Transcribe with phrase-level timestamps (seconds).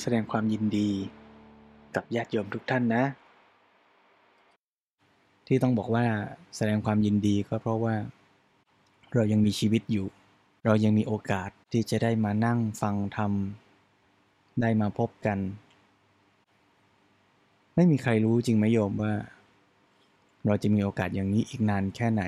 [0.00, 0.90] แสดงความยินดี
[1.94, 3.04] กับญาติโยมทุกท่านนะ
[5.46, 6.06] ที่ต้องบอกว่า
[6.56, 7.94] แสดงความยินดีก็เพราะว่า
[9.14, 10.06] เรายังมีชีวิตอยู่
[10.64, 13.32] เรายังมีโอกาสที่จะได้มานั่งฟังธรรม
[14.60, 15.38] ได้มาพบกัน
[17.74, 19.14] ไม่มีใครรู้จริงไหมโยมว่า
[20.46, 22.22] เราจะมีโอกาสอย่างนี้อีกนานแค่ไหน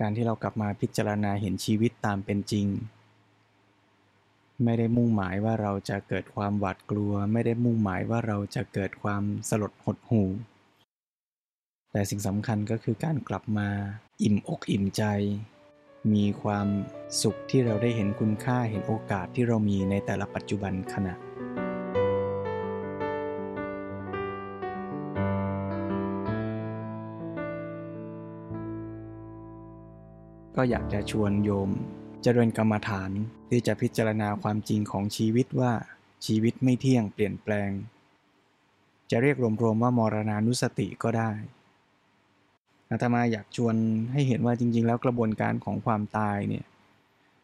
[0.00, 2.66] การที่เรากลับมาพิจารณาเห็นชีวิตตามเป็นจริง
[4.64, 10.28] ไม่ได้มุ่งหมายว่าเราจะเกิดความหวาดกลัว ไม่ได้มุ่งหมายว่าเราจะเกิดความสลดหดหู่
[11.92, 13.68] แต่สิ่งสำคัญก็คือการกลับมา
[14.22, 15.02] อิ่มอกอิ่มใจ
[16.12, 16.68] มีความ
[17.22, 21.14] สุขที่เราได้เห็นคุณค่าเห็นโอกาสที่เรามีในแต่ละปัจจุบันขณะ
[30.56, 31.70] ก็อยากจะชวนโยม
[32.22, 33.10] เจริญกรรมฐาน
[33.50, 35.72] ที่จะพิจารณาความจริงของชีวิตว่า
[36.26, 37.70] ชีวิตไม่เที่ยงเปลี่ยนแปลง
[39.10, 41.30] จะเรียกรวมๆว่ามรณานุสติก็ได้
[42.90, 43.74] อาตมาอยากชวน
[44.12, 46.64] ให้เห็นว่าจริง ๆ แล้วกระบวนการของความตายเนี่ย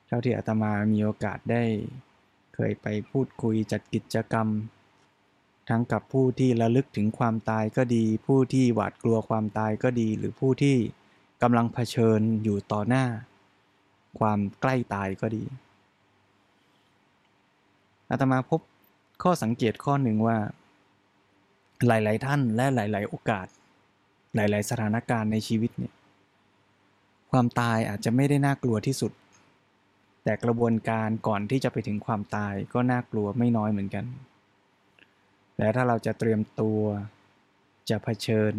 [0.07, 1.65] เท่าที่อาตมามีโอกาสได้
[2.55, 4.49] เคยไปพูดคุยจัดกิจกรรม
[5.69, 10.77] ทั้งกับผู้ที่ระลึกถึงความตายก็ดี ผู้ที่หวาดกลัวความตายก็ดี หรือผู้ที่
[11.43, 13.07] กำลังเผชิญอยู่ต่อหน้า
[14.19, 15.45] ความใกล้ตายก็ดี
[18.11, 18.61] อาตมาพบ
[19.23, 20.37] ข้อสังเกตข้อหนึ่งว่า
[21.87, 23.47] หลาย ๆ ท่านและหลาย ๆ โอกาส
[24.35, 25.95] หลาย ๆ สถานการณ์ในชีวิตเนี่ย
[27.31, 29.13] ความตายอาจจะไม่ได้น่ากลัวที่สุด
[30.25, 34.05] แต่กระบวนการก่อนที่จะไปถึงความตายก็น่ากลัวไม่น้อยเหมือนกัน
[35.59, 36.81] และถ้าเราจะเตรียมตัว
[37.91, 38.55] จะเผชิญ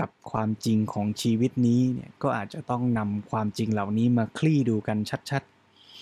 [0.00, 4.98] กับความจริงของชีวิตนี้เนี่ยก็อาจจะต้องนำความจริงเหล่านี้มาคลี่ดูกัน
[5.30, 5.42] ชัด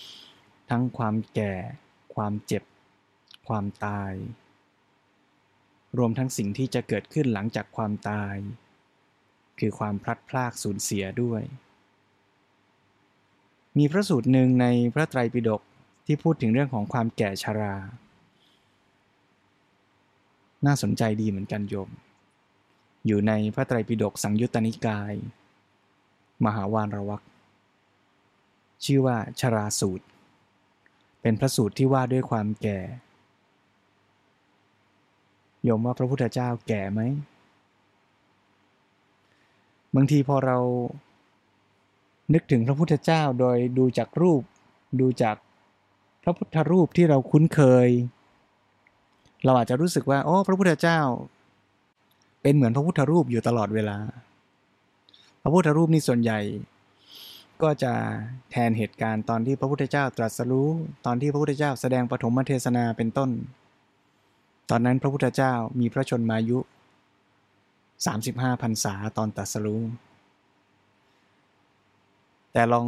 [0.07, 1.53] ๆ ทั้งความแก่
[2.15, 2.63] ความเจ็บ
[3.49, 4.13] ความตาย
[5.99, 8.35] รวมทั้งสิ่งที่จะเกิดขึ้นหลังจากความตาย
[9.59, 11.43] คือความพลัดพรากสูญเสียด้วย
[13.79, 15.63] มีพระสูตรหนึ่งในพระไตรปิฎก
[16.07, 17.75] ที่พูดถึงเรื่องของความแก่ชรา
[20.67, 21.91] น่าสนใจดีเหมือนกันโยม
[23.07, 25.15] อยู่ในพระไตรปิฎกสังยุตตนิกาย
[26.45, 27.23] มหาวานรวัก
[28.85, 30.07] ชื่อว่าชราสูตร
[31.23, 32.79] เป็นพระสูตรที่ว่าด้วยความแก่
[35.65, 37.01] โยมว่าพระพุทธเจ้าแก่ไหม
[39.95, 40.59] บางทีพอเรา
[42.35, 44.43] นึกถึงพระพุทธเจ้าโดยดูจากรูป
[45.01, 45.37] ดูจาก
[46.23, 47.89] พระพุทธรูปที่เราคุ้นเคย
[49.45, 51.01] เราอาจจะรู้สึกว่า โอ้ พระพุทธเจ้า
[52.43, 53.99] เป็นเหมือนพระพุทธรูปอยู่ตลอดเวลา
[55.43, 56.41] พระพุทธรูปนี่ส่วนใหญ่
[57.63, 57.93] ก็จะ
[58.51, 60.69] แทนเหตุการณ์ตอนที่พระพุทธเจ้าตรัสรู้
[61.07, 63.31] ตอนที่พระพุทธเจ้าแสดงปฐมเทศนาเป็นต้น
[64.71, 66.59] ตอนนั้นพระพุทธเจ้ามีพระชนมายุ
[67.61, 69.83] 35พรรษาตอนตรัสรู้
[72.53, 72.87] แต่ลอง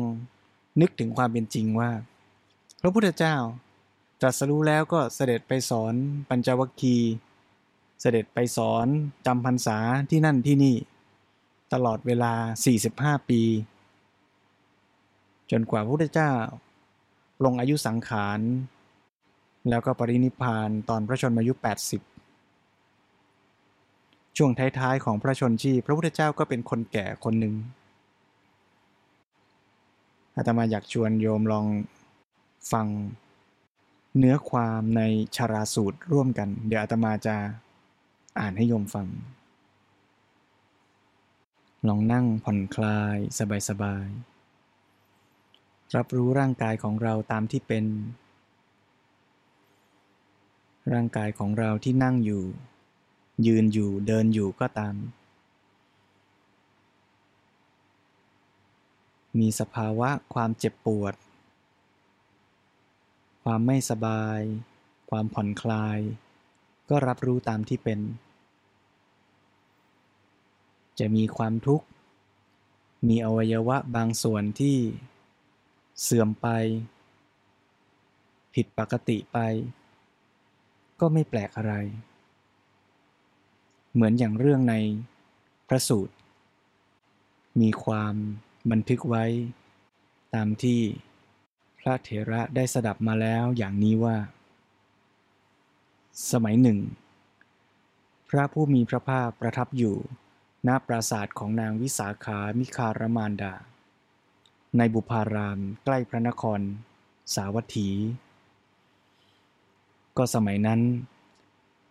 [0.80, 1.90] นึกถึงความเป็นจริงว่า
[2.80, 3.36] พระพุทธเจ้า
[4.20, 5.94] ตรัสรู้แล้วก็เสด็จไปสอน
[6.28, 7.12] ปัญจวัคคีย์
[8.04, 8.86] เสด็จไปสอน
[9.26, 9.78] จำพรรษา
[10.10, 10.76] ที่นั่นที่นี่
[11.72, 12.32] ตลอดเวลา
[12.80, 13.42] 45 ปี
[15.50, 16.30] จนกว่าพระพุทธเจ้า
[17.44, 18.40] ลงอายุสังขาร
[19.68, 21.52] แล้วก็ปรินิพานตอนพระชนมายุ
[22.74, 27.54] 80 ช่วงท้ายๆของพระชนชีพ พระพุทธเจ้าก็เป็นคนแก่คนหนึ่ง
[30.36, 31.66] อาตมาอยากชวนโยมลอง
[32.72, 32.86] ฟัง
[34.18, 35.02] เนื้อความใน
[35.36, 37.36] ชาราสูตรร่วมกัน เดี๋ยวอาตมาจะ
[38.38, 39.08] อ่านให้โยมฟัง
[41.88, 43.16] ลองนั่งผ่อนคลาย
[43.68, 47.84] สบายๆ รับรู้ร่างกายของเราตามที่เป็น
[50.92, 52.44] ร่างกายของเราที่นั่งอยู่
[53.46, 54.94] ยืนอยู่เดินอยู่ก็ตาม
[59.38, 61.14] มีสภาวะความเจ็บปวด
[63.44, 64.40] ความไม่สบาย
[65.10, 65.98] ความผ่อนคลาย
[66.94, 68.00] ก็รับรู้ตามที่เป็น
[70.98, 71.86] จะมีความทุกข์
[73.08, 74.76] มีอวัยวะบางส่วนที่
[76.02, 76.46] เสื่อมไป
[78.54, 79.38] ผิดปกติไป
[81.00, 81.74] ก็ไม่แปลกอะไร
[83.92, 84.74] เหมือนอย่างเรื่องใน
[85.68, 86.14] พระสูตร
[87.60, 88.14] มีความ
[88.70, 89.24] บันทึกไว้
[90.34, 90.80] ตามที่
[91.78, 94.16] พระเถระได้สดับมาแล้วอย่างนี้ว่า
[96.30, 96.78] สมัยหนึ่ง
[98.30, 99.96] พระผู้มีพระภาคประทับอยู่
[100.68, 103.54] ณปราสาทของนางวิสาขามิคารมานดา
[104.76, 106.60] ในบุพารามใกล้พระนคร
[107.34, 107.88] สาวัตถี
[110.16, 110.80] ก็สมัยนั้น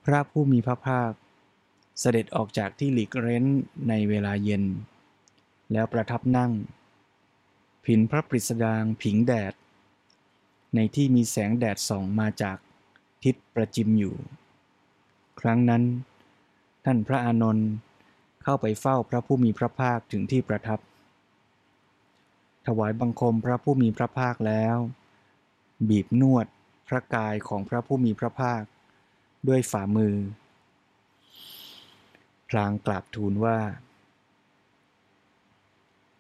[0.06, 1.12] พระผู้มีพระภาค
[2.00, 3.46] เสด็จออกจากที่หลีกเร้น
[3.90, 4.64] ในเวลาเย็น
[5.72, 6.52] แล้วประทับนั่ง
[7.86, 9.54] ผินพระปริสดางผิงแดด
[10.76, 12.58] ในที่มีแสงแดดส่องมาจาก
[13.24, 14.16] ทิศประจิมอยู่
[15.42, 15.84] ครั้งนั้น
[16.86, 17.70] ท่านพระอานนท์
[18.44, 20.80] เข้าไปเฝ้าพระผู้มีพระภาคถึงที่ประทับ
[22.68, 24.78] ถวายบังคมพระผู้มีพระภาคแล้ว
[25.90, 26.48] บีบนวด
[26.88, 28.62] พระกายของพระผู้มีพระภาค
[29.48, 30.16] ด้วยฝ่ามือ
[32.50, 33.58] พลางกราบทูลว่า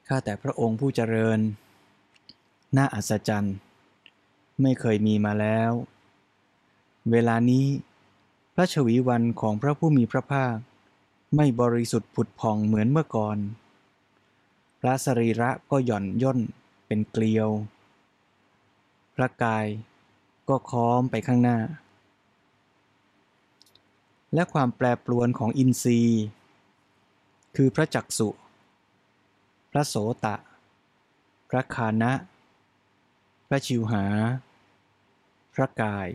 [0.07, 1.39] ข้าแต่พระองค์ผู้เจริญ
[2.77, 3.55] น่าอัศจรรย์
[4.61, 5.71] ไม่เคยมีมาแล้ว
[7.09, 7.65] เวลานี้
[8.55, 10.55] พระชวีวันของพระผู้มีพระภาค
[11.35, 13.37] ไม่บริสุทธิ์ผุดผ่องเหมือนเมื่อก่อน
[14.79, 16.39] พระสรีระก็หย่อนย่น
[16.87, 17.49] เป็นเกลียว
[19.15, 19.65] พระกาย
[20.49, 21.57] ก็ค้อมไปข้างหน้า
[24.33, 26.23] และความแปรปรวนของอินทรีย์
[27.55, 28.29] คือพระจักสุ
[29.71, 29.95] พระโส
[30.25, 30.35] ตะ
[31.49, 32.13] พระคานะ
[33.47, 34.03] พระชิวหา
[35.53, 36.07] พระกาย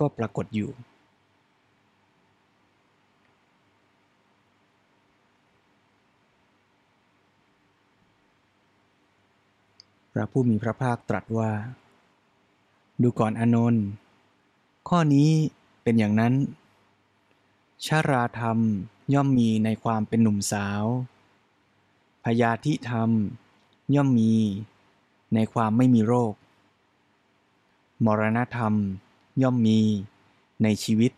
[0.00, 0.70] ก็ปรากฏอยู่
[10.12, 11.50] พระผู้มีพระภาคตรัสว่า
[13.02, 13.84] ดูก่อนอนนท์
[14.88, 15.30] ข้อนี้
[15.82, 16.34] เป็นอย่างนั้น
[17.86, 18.58] ชาราธรรม
[19.14, 20.84] ย่อมมีในความเป็นหนุ่มสาว
[22.24, 23.10] พยาธิธรรม
[23.94, 24.34] ย่อมมี
[25.34, 26.32] ในความไม่มีโรค
[28.04, 28.74] มรณธรรม
[29.42, 29.80] ย่อมมี
[30.62, 31.12] ในชีวิต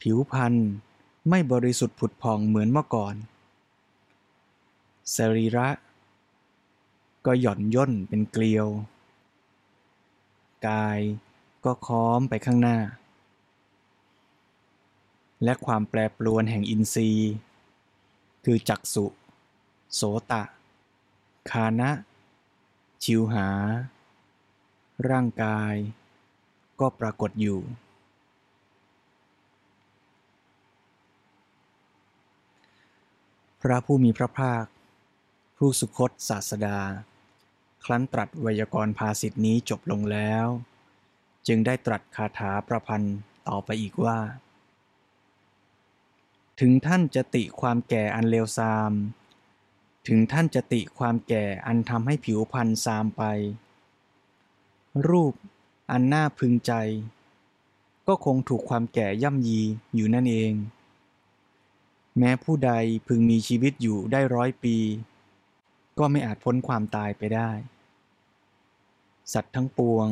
[0.00, 0.54] ผิวพรรณ
[1.28, 3.14] ไม่บริสุทธิ์ผุดผ่องเหมือนเมื่อก่อน
[5.16, 5.68] สรีระ
[7.26, 8.68] ก็หย่อนย่นเป็นเกลียว
[10.66, 11.00] กาย
[11.64, 12.78] ก็ค้อมไปข้างหน้า
[15.44, 17.32] และความแปรปรวนแห่งอินทรีย์
[18.44, 19.06] คือจักสุ
[19.94, 20.00] โส
[20.30, 20.42] ตะ
[21.50, 21.90] คานะ
[23.02, 23.48] ชิวหา
[25.10, 25.74] ร่างกาย
[26.80, 27.60] ก็ปรากฏอยู่
[33.62, 34.64] พระผู้มีพระภาค
[35.56, 36.78] ผู้สุคตศาสดา
[37.84, 40.46] ครั้นตรัสไวยากรณ์ภาสิทธินี้จบลงแล้ว
[41.46, 43.16] จึงได้ตรัสคาถาประพันธ์
[43.48, 44.18] ต่อไปอีกว่า
[46.60, 48.92] ถึงท่านจะติความแก่อันเลวทราม
[50.08, 53.24] ถึงท่านจะติความแก่อันทำให้ผิวพรรณซามไป
[55.08, 55.34] รูป
[55.90, 56.72] อันน่าพึงใจ
[58.06, 59.60] ก็คงถูกความแก่ย่ำยี
[59.94, 60.52] อยู่นั่นเอง
[62.18, 62.72] แม้ผู้ใด
[63.06, 64.76] พึงมีชีวิตอยู่ได้ร้อยปี
[65.98, 67.50] ก็ไม่อาจพ้นความตายไปได้
[69.32, 70.08] สัตว์ทั้งปวง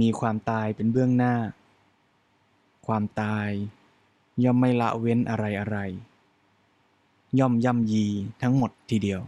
[0.00, 1.34] มีความตายเป็นเบื้องหน้า
[2.86, 3.48] ความตาย
[4.44, 5.78] ย่อมไม่ละเว้นอะไรอะไร
[7.38, 8.06] ย่อมย่ำยี
[8.42, 9.20] ทั้งหมดทีเดียว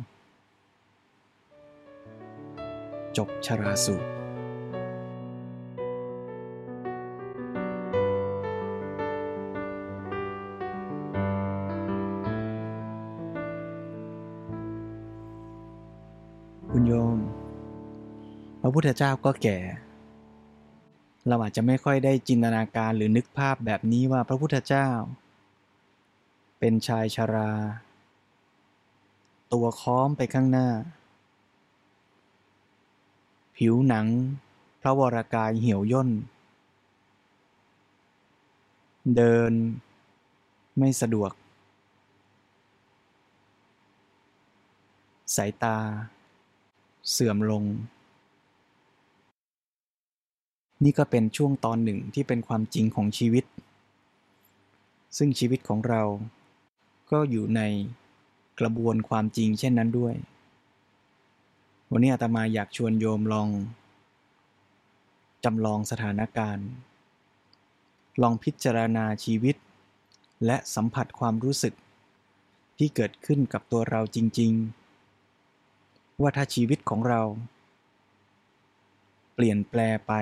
[3.16, 4.08] จบชราสูตร
[18.78, 19.58] พระพุทธเจ้าก็แก่
[21.28, 24.88] เราอาจจะไม่ค่อยได้จินตนาการหรือนึกภาพแบบนี้ว่าพระพุทธเจ้า
[26.58, 27.52] เป็นชายชารา
[29.52, 30.68] ตัวค้อมไปข้างหน้า
[33.56, 34.06] ผิวหนัง
[34.80, 36.10] พระวรากายเหี่ยวย่น
[39.16, 39.52] เดิน
[40.78, 41.32] ไม่สะดวก
[45.36, 45.76] สายตา
[47.10, 47.64] เสื่อมลง
[50.84, 53.44] นี่ก็เป็นช่วงตอนหนึ่งที่เป็นความจริงของชีวิต
[55.16, 56.02] ซึ่งชีวิตของเรา
[57.10, 57.60] ก็อยู่ใน
[58.60, 60.14] กระบวนความจริงเช่นนั้นด้วย
[61.90, 63.48] วันนี้อาตมาอยากชวนโยมลอง
[65.44, 66.68] จำลองสถานการณ์
[68.22, 69.56] ลองพิจารณาชีวิต
[70.46, 71.74] และสัมผัสความรู้สึก
[72.78, 74.52] ที่เกิดขึ้นกับตัวเราจริง
[75.36, 77.22] ๆ ว่าถ้าชีวิตของเรา
[79.34, 80.12] เปลี่ยนแปลไป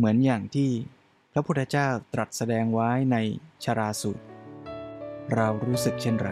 [0.00, 0.70] เหมือนอย่างที่
[1.32, 3.16] พระพุทธเจ้าตรัสแสดงไว้ใน
[3.64, 4.24] ชาราสูตร
[5.34, 6.30] เรารู้สึกเช่นไร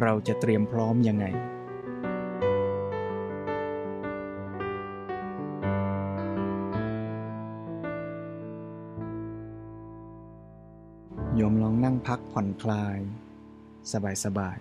[0.00, 1.26] เราจะเตรียมพร้อมยังไง
[11.34, 12.98] โยมลองนั่งพักผ่อนคลาย
[14.24, 14.58] สบาย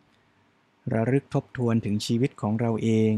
[0.00, 3.14] ๆระลึกทบทวนถึงชีวิตของเราเอง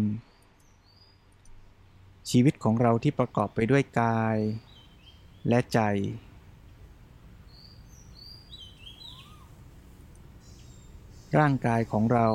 [2.30, 4.36] ชีวิตของเราที่ประกอบไปด้วยกาย
[5.48, 5.80] และใจ
[11.38, 12.26] ร่างกายของเรา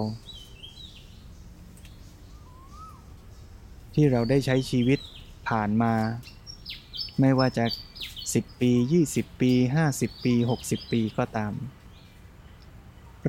[3.94, 5.00] ที่เราได้ใช้ชีวิต
[5.50, 5.94] ผ่านมา
[7.20, 7.66] ไม่ว่าจะ
[8.14, 8.72] 10 ปี
[9.08, 9.52] 20 ปี
[9.88, 11.54] 50 ปี 60 ปีก็ตาม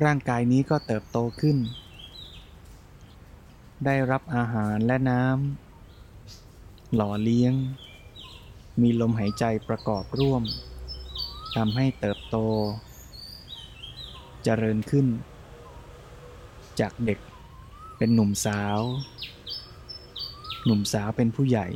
[0.03, 1.57] ร่างกายนี้ก็เติบโตขึ้น
[3.85, 5.68] ได้รับอาหารและน้ำ
[6.95, 7.53] หล่อเลี้ยง
[8.81, 10.43] มีลมหายใจประกอบร่วม
[11.55, 12.37] ทำให้เติบโต
[14.43, 15.07] เจริญขึ้น
[16.79, 17.19] จากเด็ก
[17.97, 18.79] เป็นหนุ่มสาว
[20.65, 21.67] หนุ่มสาวเป็นผู้ใหญ่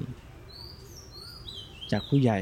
[1.92, 2.40] จากผู้ใหญ่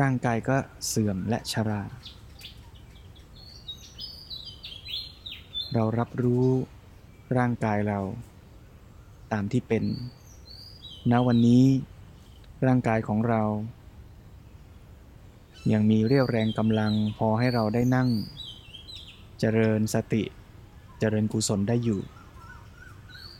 [0.00, 1.82] ร่างกายก็เสื่อมและชรา
[5.74, 6.46] เรารับรู้
[7.38, 8.00] ร่างกายเรา
[9.32, 9.84] ตามที่เป็น
[11.10, 11.64] ณวันนี้
[12.66, 13.42] ร่างกายของเรา
[15.72, 18.08] ยังมีเรี่ยวแรงกำลังพอให้เราได้นั่ง
[19.40, 20.22] เจริญสติ
[20.98, 22.00] เจริญกุศลได้อยู่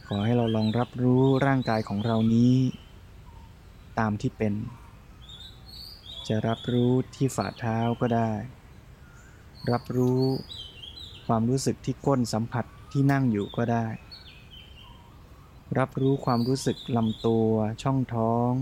[0.06, 2.54] ขอให้เราลองรับรู้ร่างกายของเรานี้
[3.98, 4.54] ตามที่เป็น
[6.28, 8.30] จะรับรู้ที่ฝ่าเท้าก็ได้
[9.72, 10.22] รับรู้
[11.26, 13.86] ความรู้สึกที่ก้นสัมผัสที่นั่งอยู่ก็ได้
[15.76, 17.48] รับรู้ความรู้สึกลำตัว
[17.82, 18.52] ช่องท้อง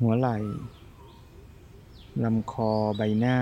[0.00, 0.38] หัวไหล่
[2.24, 3.38] ลำคอใบหน้า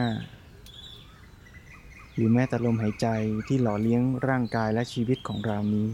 [2.14, 3.06] หรือแม้แต่ลมหายใจ
[3.46, 5.88] ที่หล่อเลี้ยงร่างกายและชีวิตของเรานี้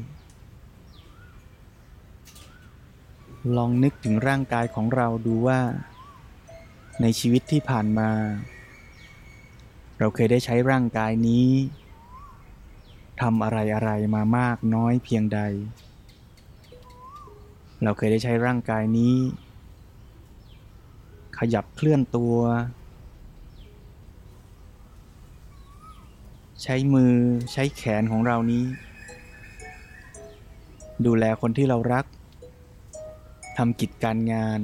[3.57, 5.61] ลองนึกถึงร่างกายของเราดูว่า
[7.03, 8.11] ในชีวิตที่ผ่านมา
[9.99, 11.49] เราเคยได้ใช้ร่างกายนี้
[13.21, 15.41] ทำอะไรอะไรมามากน้อยเพียงใด
[17.83, 19.15] เราเคยได้ใช้ร่างกายนี้
[21.39, 22.37] ขยับเคลื่อนตัว
[26.63, 27.15] ใช้มือ
[27.53, 28.65] ใช้แขนของเรานี้
[31.07, 32.05] ดูแลคนที่เรารัก
[33.57, 34.61] ทำกิจการงาน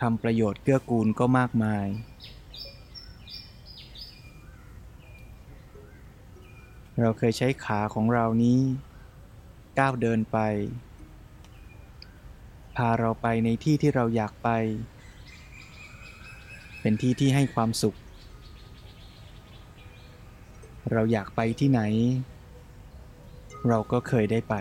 [0.00, 1.86] ทำประโยชน์เกื้อกูลก็มากมาย
[7.00, 8.60] เราเคยใช้ขาของเรานี้
[9.78, 10.38] ก้าวเดินไป
[12.76, 14.48] พาเราไปในที่ที่เราอยากไป
[16.80, 17.96] เป็นที่ที่ให้ความสุข
[20.92, 21.80] เราอยากไปที่ไหน
[23.68, 24.54] เราก็เคยได้ไป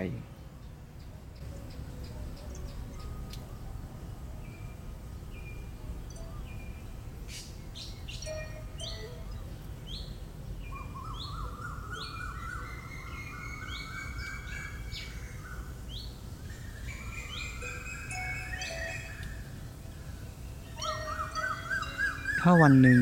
[22.49, 23.01] ถ้าวันหนึ่ง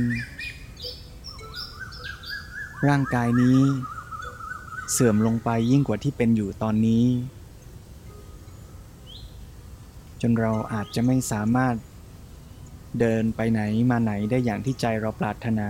[2.87, 3.59] ร่างกายนี้
[4.91, 7.05] เสื่อมลงไปยิ่งกว่าที่เป็นอยู่ตอนนี้
[10.21, 11.75] จนเราอาจจะไม่สามารถ
[12.99, 13.61] เดินไปไหน
[13.91, 15.69] มาไหนได้อย่างที่ใจเราปรารถนา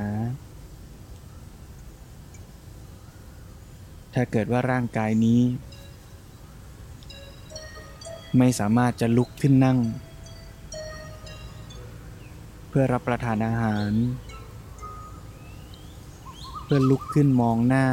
[4.14, 5.42] ถ้าเกิดว่าร่างกายนี้
[8.38, 9.80] ไม่สามารถจะลุกขึ้นนั่ง
[12.78, 13.92] พื่อรับประทานอาหาร
[16.64, 17.86] เพื่อลุกขึ้นมองหน้า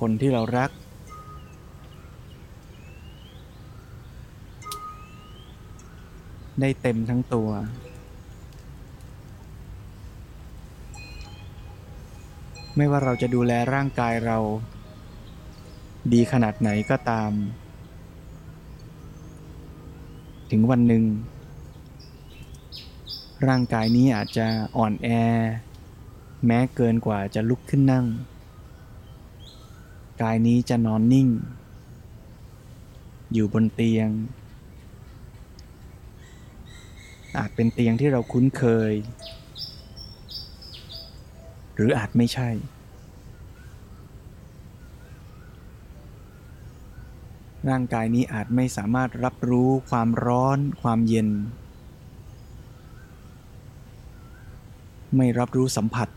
[0.00, 0.70] คนที่เรารัก
[6.60, 7.50] ได้เต็มทั้งตัว
[12.76, 14.38] ไม่ว่าเราจะดูแลร่างกายเรา
[16.12, 17.30] ดีขนาดไหนก็ตาม
[20.50, 21.04] ถึงวันหนึ่ง
[23.44, 25.08] ร่างกายนี้อาจจะอ่อนแอ
[26.46, 28.06] แม้เกินกว่าจะลุกขึ้นนั่ง
[30.22, 31.28] กายนี้จะนอนนิ่ง
[33.32, 34.08] อยู่บนเตียง
[37.38, 38.92] อาจเป็นเตียงที่เราคุ้นเคย
[41.74, 42.50] หรืออาจไม่ใช่
[47.68, 51.28] ร่างกายนี้อาจไม่สามารถรับรู้ความร้อนความเย็น
[55.14, 56.08] ไม่รับรู้สัมผัส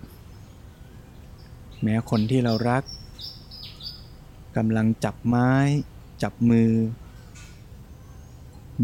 [1.81, 2.84] แม้คนที่เรารัก
[4.58, 5.51] กำลังจับไม้
[6.24, 6.72] จับมือ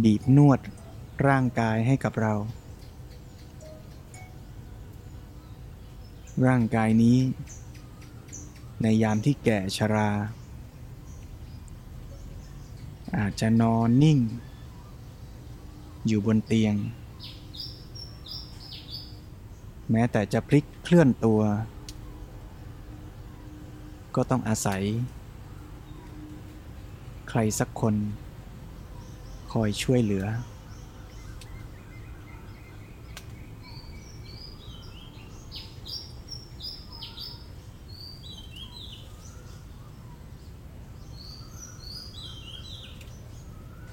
[0.03, 0.59] บีบนวด
[1.27, 2.33] ร่างกายให้กับเรา
[6.45, 7.17] ร่างกายนี้
[8.81, 10.09] ในยามที่แก่ชรา
[13.17, 14.19] อาจจะนอนนิ่ง
[16.07, 16.75] อยู่บนเตียง
[19.91, 21.41] แม้แต่จะพลิกเคลื่อนตัว
[24.15, 24.81] ก็ต้องอาศัย
[27.29, 27.95] ใครสักคน
[29.51, 30.25] คอยช่วยเหลือ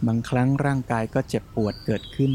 [0.06, 2.32] บางครั้งร่างกายก็เจ็บปวดเกิดขึ้น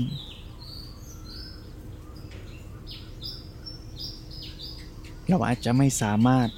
[5.30, 6.50] เราอาจจะไม่สามารถ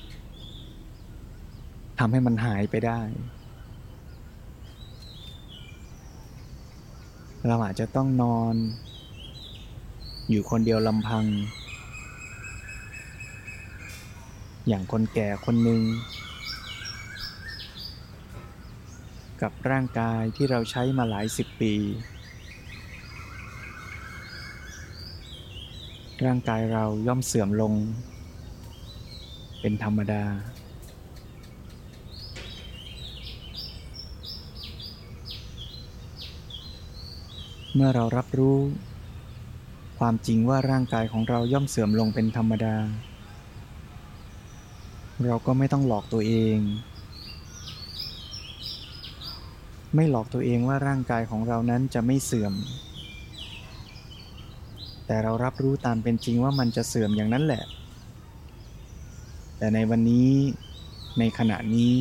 [1.99, 3.01] ทำให้มันหายไปได้
[7.47, 8.55] เราอาจจะต้องนอน
[10.29, 11.25] อยู่คนเดียวลำพัง
[14.67, 15.81] อย่างคนแก่คนหนึ่ง
[19.41, 21.73] กับร่างกายที่เราใช้มาหลายสิบปี
[26.25, 27.73] ร่างกายเราย่อมเสื่อมลง
[29.61, 30.23] เป็นธรรมดา
[37.75, 38.57] เมื่อเรารับรู้
[39.99, 42.75] ความจริงว่าร่างกายของเราย่อมเสื่อมลงเป็นธรรมดา
[45.25, 46.57] เราก็ไม่ต้องหลอกตัวเอง
[49.95, 52.53] ไม่หลอกตัวเองว่าร่างกายของเรานั้นจะไม่เสื่อม
[55.05, 57.63] แต่เรารับรู้ตามเป็นจริงว่ามันจะเสื่อมอย่างนั้นแหละ
[59.60, 60.32] แต่ในวันนี้
[61.19, 61.93] ในขณะนี้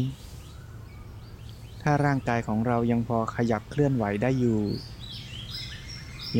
[1.82, 4.62] ถ้าร่างกายของเรายังพอขยับเคลื่อนไหวได้อยู่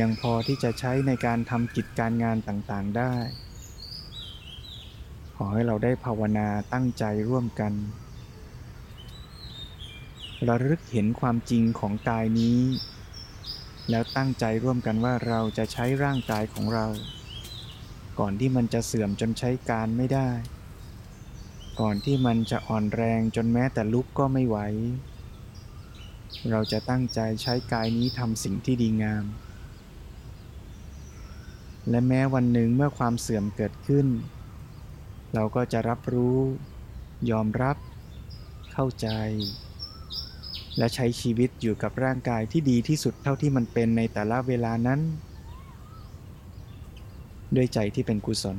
[0.01, 3.15] ยังพอที่จะใช้ในการทำกิจการงานต่างๆได้
[5.37, 7.73] ขอให้เราได้ภาวนาตั้งใจร่วมกัน
[10.49, 12.61] ระลึกเห็นความจริงของกายนี้
[13.91, 16.87] แล้วตั้งใจร่วมกันว่าเราจะใช้ร่างกายของเรา
[18.19, 20.31] ก่อนที่มันจะเสื่อมจนใช้การไม่ได้
[21.81, 24.59] ก่อนที่มันจะอ่อนแรงจนแม้แต่ลุกก็ไม่ไหว
[26.51, 29.25] เราจะตั้งใจใช้กายนี้ทำสิ่งที่ดีงาม
[31.91, 34.07] และแม้วันหนึ่งเมื่อความเสื่อมเกิดขึ้น
[35.35, 36.39] เราก็จะรับรู้
[37.31, 37.77] ยอมรับ
[38.73, 39.09] เข้าใจ
[40.79, 45.01] และใช้ชีวิตอยู่กับร่างกายที่ดีที่สุดเท่าที่มันเป็นในแต่ละเวลานั้น
[47.57, 48.59] ด้วยใจที่เป็นกุศล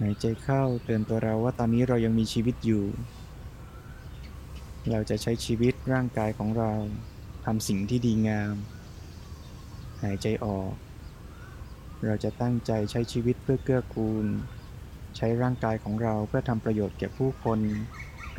[0.00, 2.84] หายใจเข้าเตือนตัวเราว่าตอนนี้เรายังมีชีวิตอยู่
[4.90, 6.72] เราจะใช้ชีวิตร่างกายของเรา
[7.44, 8.54] ทำสิ่งที่ดีงาม
[10.02, 10.72] หายใจออก
[12.06, 14.26] เราจะตั้งใจใช้ชีวิตเพื่อเกื้อกูล
[15.16, 17.58] ใช้ร่างกายของเราเพื่อทำประโยชน์แก่ผู้คน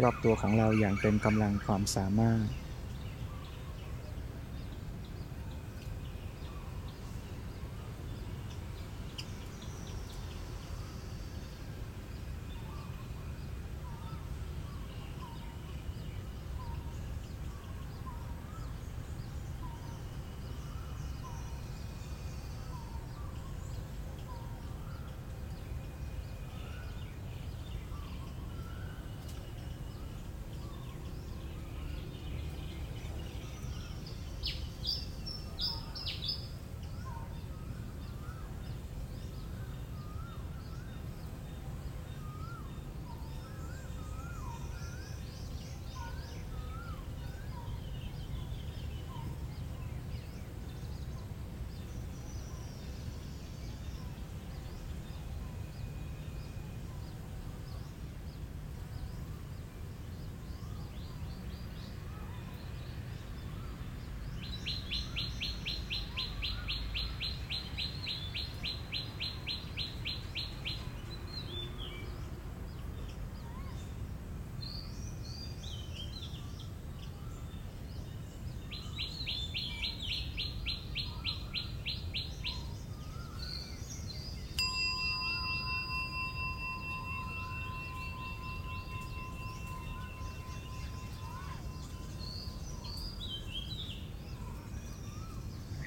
[0.02, 2.46] รอบตัวของเราอย่างเต็มกำลังความสามารถ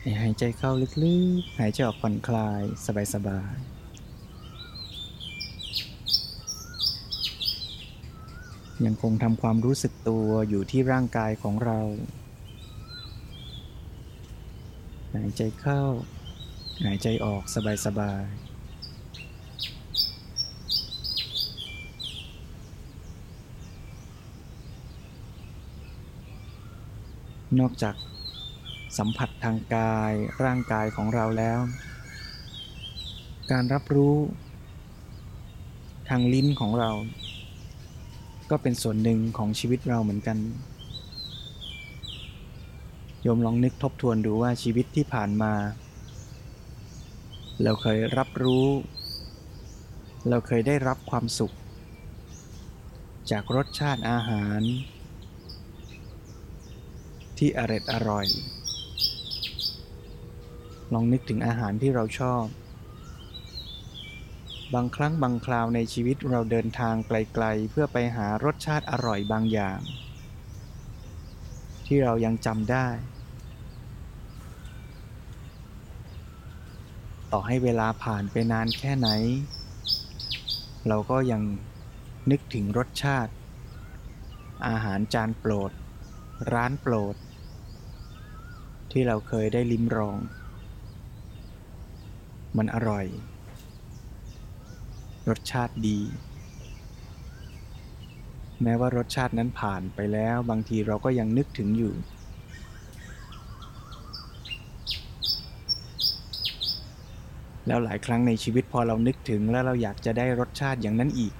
[0.04, 0.72] หายใจเข้า
[1.04, 2.62] ลึกๆ หายใจออกผ่อนคลาย
[3.14, 3.62] สบายๆ
[8.84, 11.80] ยังคงทำความรู้สึกตัวอยู่ที่ร่างกายของเรา
[15.14, 15.82] หายใจเข้า
[16.84, 17.42] หายใจออก
[17.86, 18.52] สบายๆ
[27.60, 27.94] นอกจาก
[28.98, 30.12] สัมผัสทางกาย
[30.44, 31.60] ร่างกายของเราแล้ว
[33.50, 34.16] การรับรู้
[36.08, 36.90] ทางลิ้นของเรา
[38.50, 40.38] ก็เป็นส่วนหนึ่งของชีวิตเราเหมือนกัน
[43.22, 45.52] โยมลองนึกทบทวนดูว่าชีวิตที่ผ่านมา
[47.62, 48.66] เราเคยรับรู้
[50.28, 51.52] เราเคยได้รับความสุข
[53.30, 54.60] จากรสชาติอาหาร
[57.38, 58.26] ที่อร่อยอร่อย
[60.92, 62.44] ลองนึกถึงอาหารที่เราชอบ
[64.74, 69.80] บางครั้งบางคราวในชีวิตเราเดินทางไกลๆ เพื่อไปหารสชาติอร่อยบางอย่าง
[71.86, 72.88] ที่เรายังจำได้
[77.32, 79.08] ต่อให้เวลาผ่านไปนานแค่ไหน
[80.88, 81.42] เราก็ยัง
[82.30, 83.32] นึกถึงรสชาติ
[84.68, 85.70] อาหารจานโปรด
[86.52, 87.16] ร้านโปรด
[88.92, 90.18] ที่เราเคยได้ลิ้มรอง
[92.56, 93.06] มันอร่อย
[95.28, 95.98] รสชาติดี
[98.62, 101.94] แม้ว่ารสชาตินั้นผ่านไปแล้วบางทีเราก็ยังนึกถึงอยู่
[107.66, 111.34] แล้วหลายครั้งในชีวิตพอเรานึกถึงแล้วเราอยากจะได้รสชาติอย่างนั้นอีก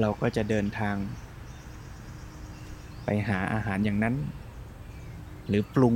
[0.00, 0.96] เราก็จะเดินทาง
[3.04, 4.14] ไปหาอาหารอย่างนั้น
[5.48, 5.94] หรือปรุง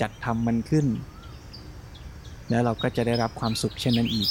[0.00, 0.86] จัดทำมันขึ้น
[2.50, 4.28] แล้วเราก็จะได้รับความสุขเช่นนั้นอีก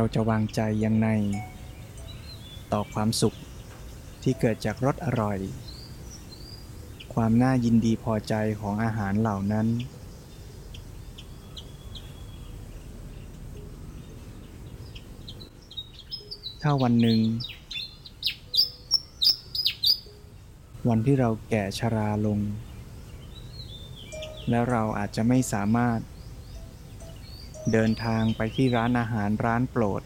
[0.00, 1.08] เราจะวางใจยังไง
[2.72, 3.34] ต่อความสุข
[4.22, 5.38] ที่เกิดจากรสอร่อย
[7.14, 9.66] ความน่ายินดีพอใจของอาหารเหล่านั้น
[16.62, 17.20] ถ้าวันหนึ่ง
[20.88, 22.38] วันที่เราแก่ชราลง
[24.50, 26.00] แล้วเราอาจจะไม่สามารถ
[27.72, 30.02] เดินทางไปที่ร้านอาหารร้านโปรด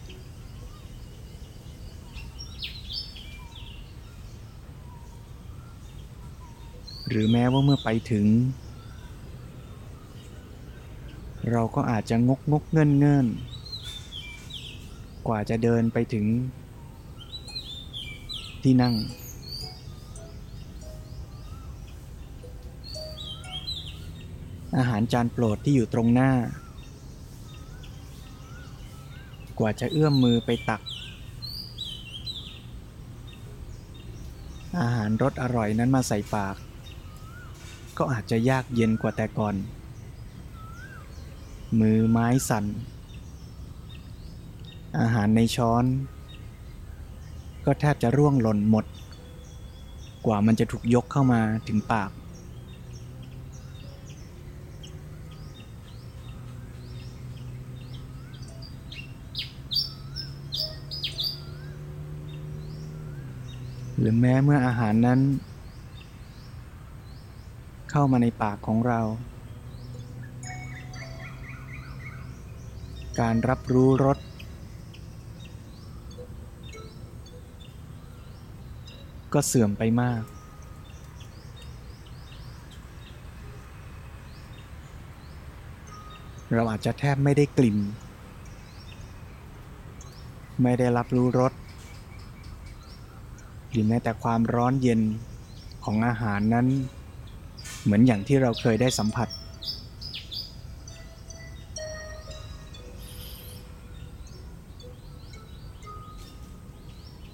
[7.08, 8.26] หรือแม้ว่าเมื่อไปถึง
[11.50, 13.26] เราก็อาจจะงกงกเงินเงิน
[15.28, 16.26] กว่าจะเดินไปถึง
[18.62, 18.94] ที่นั่ง
[24.78, 26.32] อาหารจานโปรดที่อยู่ตรงหน้า
[29.58, 30.80] กว่าจะเอื้อมมือไปตัก
[34.80, 36.56] อาหารรสอร่อยนั้นมาใส่ปาก
[37.98, 39.54] ก็อาจจะยากเย็นกว่าแต่ก่อน
[41.80, 42.64] มือไม้สั่น
[45.00, 45.84] อาหารในช้อน
[47.64, 48.84] ก็แทบจะร่วงหล่นหมด
[50.26, 52.10] กว่ามันจะถูกยกเข้ามาถึงปาก
[64.04, 65.20] หรือแม้เมื่ออาหารนั้น
[67.90, 69.00] เข้ามาในปากของเรา
[73.20, 74.18] การรับรู้รส
[79.34, 80.22] ก็เสื่อมไปมาก
[86.54, 87.78] เราอาจจะแทบไม่ได้กลิ่น
[90.62, 91.52] ไม่ได้รับรู้รส
[93.72, 95.00] หรือแม้แต่ความร้อนเย็น
[95.84, 96.66] ของอาหารนั้น
[97.82, 99.28] เหมือนอย่างที่เราเคยได้สัมผัส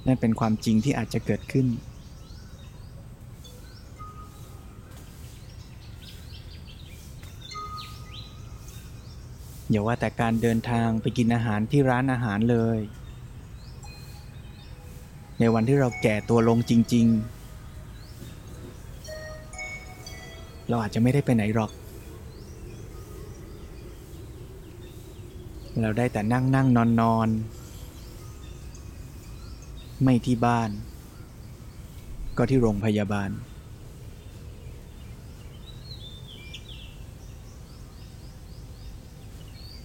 [0.07, 1.67] นั่นเป็นความจริงที่อาจจะเกิดขึ้น
[9.71, 12.79] อย่าว่าแต่การเดินทางไปกินอาหารที่ร้านอาหารเลย
[15.39, 17.39] ในวันที่เราแก่ตัวลงจริง ๆ
[20.69, 21.71] เราอาจจะไม่ได้ไปไหนหรอก
[25.81, 27.29] เราได้แต่นั่งนั่งนอนนอน
[30.03, 30.71] ไม่ที่บ้าน
[32.37, 33.31] ก็ที่โรงพยาบาล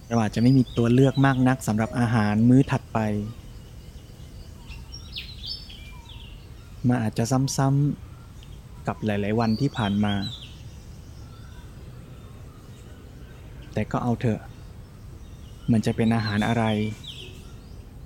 [0.08, 2.98] เราอาจจะไม่มีตัวเลือกมากนักสำหรับอาหารมื้อถัดไป
[6.88, 7.24] มันอาจจะ
[7.56, 10.14] ซ้ำๆกับหลาย ๆ วันที่ผ่านมา
[13.72, 14.40] แต่ก็เอาเถอะ
[15.72, 16.64] มันจะเป็นอาหารอะไร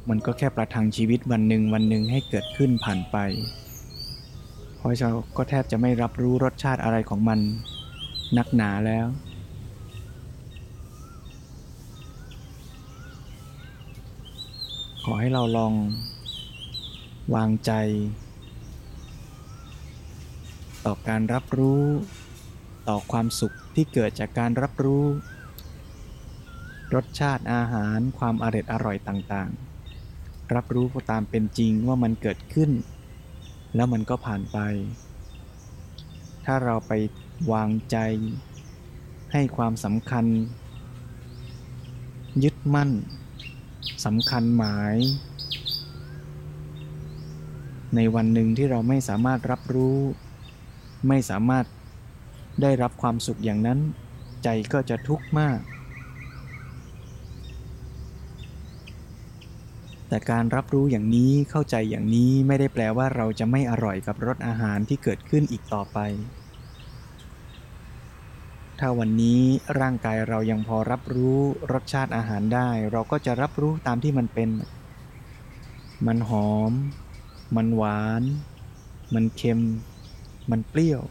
[0.09, 3.17] มันก็แค่ประทังชีวิตวันหนึ่งวันหนึ่งให้เกิดขึ้นผ่านไป
[4.79, 7.41] พราะเราก็แทบจะไม่รับรู้รสชาติอะไรของมัน
[8.39, 9.07] นักหนาแล้ว
[15.05, 15.73] ขอให้เราลอง
[17.35, 17.73] วางใจ
[20.87, 21.85] ต่อการรับรู้
[22.89, 25.05] ต่อความสุขที่เกิดจากการรับรู้
[26.95, 32.71] รสชาติอาหารความอร่อยอร่อยต่างๆ รับรู้ตามเป็นจริงว่ามันเกิดขึ้น
[33.75, 34.59] แล้วมันก็ผ่านไป
[36.45, 36.93] ถ้าเราไป
[37.53, 37.97] วางใจ
[39.33, 40.25] ให้ความสำคัญ
[42.45, 42.91] ยึดมั่น
[44.07, 44.97] สำคัญหมาย
[47.97, 49.99] ในวันหนึ่งที่เราไม่สามารถรับรู้
[51.07, 51.65] ไม่สามารถ
[52.63, 53.79] ได้รับความสุขอย่างนั้น
[54.45, 55.61] ใจก็จะทุกข์มาก
[60.09, 65.99] แต่การรับรู้อย่างนี้เข้าใจอย่างนี้ไม่ได้แปลว่าเราจะไม่อร่อยกับรสอาหารที่เกิดขึ้นอีกต่อไป
[68.79, 69.41] ถ้าวันนี้
[69.81, 71.39] ร่างกายเรายังพอรับรู้
[71.73, 74.49] รสชาติอาหารได้ เราก็จะรับรู้ตามที่มันเป็น
[76.07, 76.73] มันหอม
[77.57, 78.23] มันหวาน
[79.15, 79.61] มันเค็ม
[80.51, 81.03] มันเปรี้ยว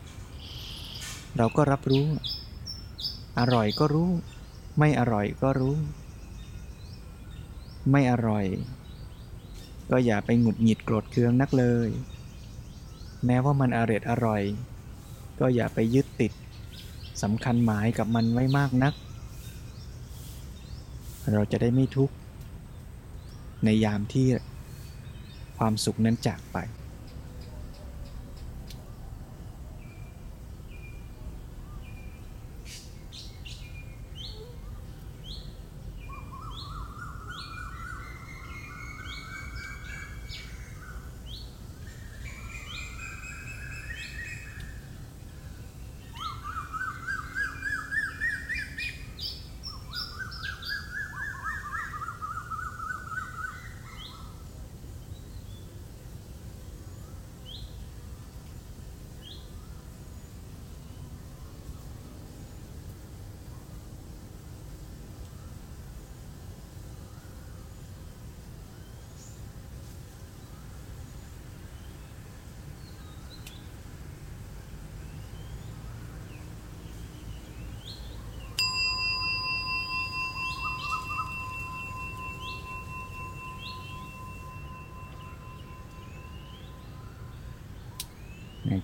[1.38, 2.06] เราก็รับรู้
[3.40, 4.10] อร่อยก็รู้
[4.80, 5.76] ไม่อร่อยก็รู้
[7.92, 8.46] ไม่อร่อย
[9.92, 11.90] ก็อย่าไปหงุดหงิดโกรธเคืองนักเลย
[13.26, 14.44] แม้ว่ามันอร่อยอร่อย
[15.40, 16.32] ก็อย่าไปยึดติด
[17.22, 18.94] สำคัญหมายกับมันไว้มากนัก
[21.34, 22.16] เราจะได้ไม่ทุกข์
[23.64, 24.28] ในยามที่
[25.58, 26.58] ความสุขนั้นจากไป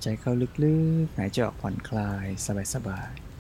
[0.04, 2.28] ใจเข้าลึกๆ หายใจออกผ่อนคลาย
[2.74, 3.34] สบายๆ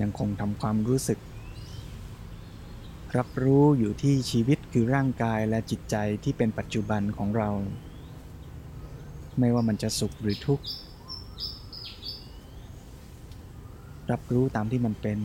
[0.00, 1.18] ยังคงทำความรู้สึก
[3.16, 7.50] รับรู้อยู่ที่ชีวิตคือร่างกายและจิตใจที่เป็นปัจจุบันของเรา
[9.38, 10.66] ไม่ว่ามันจะสุขหรือทุกข์
[14.10, 15.18] รับรู้ตามที่มันเป็น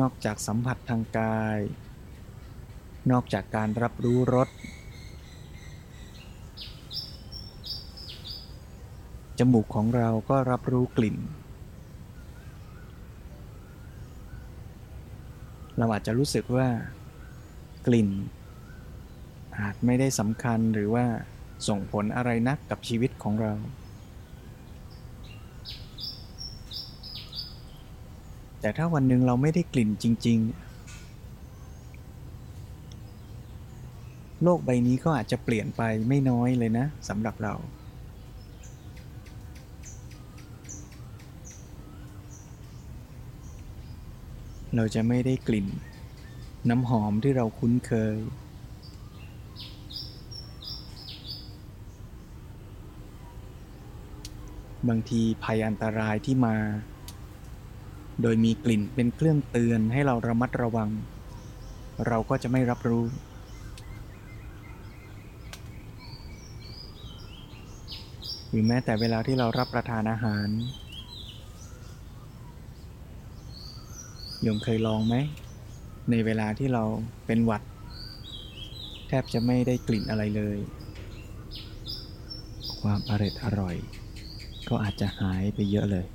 [0.00, 1.58] นอกจากสัมผัสทางกาย
[3.10, 4.48] นอกจากการรับรู้รส
[9.38, 11.16] จมูกของเราก็รับรู้กลิ่น
[15.78, 16.68] เราอาจจะรู้สึกว่า
[17.86, 18.08] กลิ่น
[19.58, 21.04] อาจไม่ได้สำคัญหรือว่า
[21.68, 23.52] ส่งผลอะไรนักกับชีวิตของเรา
[28.60, 30.73] แต่ถ้าวันหนึ่งเราไม่ได้กลิ่นจริง ๆ
[34.44, 37.54] โลกใบนี้ก็อาจจะเปลี่ยนไปไม่น้อยเลยนะสำหรับเรา
[44.76, 45.66] เราจะไม่ได้กลิ่น
[46.70, 48.16] น้ำหอมที่เราคุ้นเคย
[54.88, 56.56] บางทีภัยอันตรายที่มา
[58.22, 60.90] โดยมีกลิ่นเป็นเครื่องเตือนให้เราระมัดระวัง
[62.06, 63.04] เราก็จะไม่รับรู้
[68.54, 70.48] รือแม้แต่เวลาที่เรารับประทานอาหาร
[74.42, 75.14] โยมเคยลองไหม
[76.10, 76.84] ในเวลาที่เรา
[77.26, 77.62] เป็นหวัด
[79.08, 80.58] แทบจะไม่ได้กลิ่นอะไรเลย
[82.80, 83.76] ความอร่อยอร่อย
[84.68, 86.06] ก็อาจจะหายไปเยอะเลย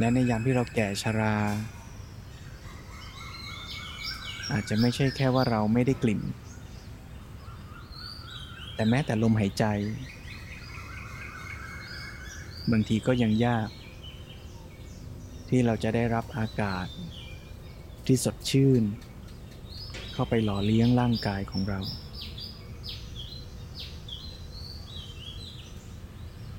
[0.00, 1.36] และในยามที่เราแก่ชรา
[4.52, 6.20] อาจจะไม่ใช่แค่ว่าเราไม่ได้กลิ่น
[8.74, 9.64] แต่แม้แต่ลมหายใจ
[12.70, 13.68] บางทีก็ยังยาก
[15.48, 16.86] ที่เราจะได้รับอากาศ
[18.06, 18.82] ที่สดชื่น
[20.12, 21.80] เข้าไปหล่อเลี้ยงร่างกายของเรา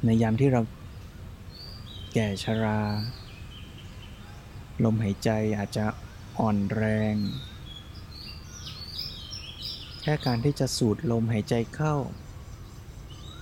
[0.05, 0.61] ในยามที่เรา
[2.13, 2.79] แก่ชรา
[4.85, 5.85] ลมหายใจอาจจะ
[6.39, 7.15] อ่อนแรง
[10.01, 11.95] แค่การที่จะสูดลมหายใจเข้า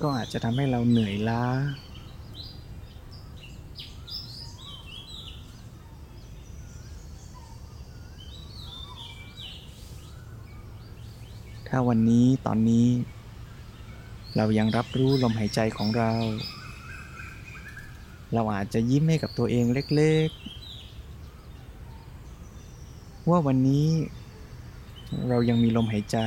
[0.01, 1.43] ก็อาจจะทำให้เราเหนื่อยล้า
[11.67, 12.87] ถ้าวันนี้ตอนนี้
[14.35, 16.11] เรายังรับรู้ลมหายใจของเรา
[18.33, 20.58] เราอาจจะยิ้มให้กับตัวเองเล็กๆ
[23.29, 23.87] ว่าวันนี้
[25.29, 26.17] เรายังมีลมหายใจ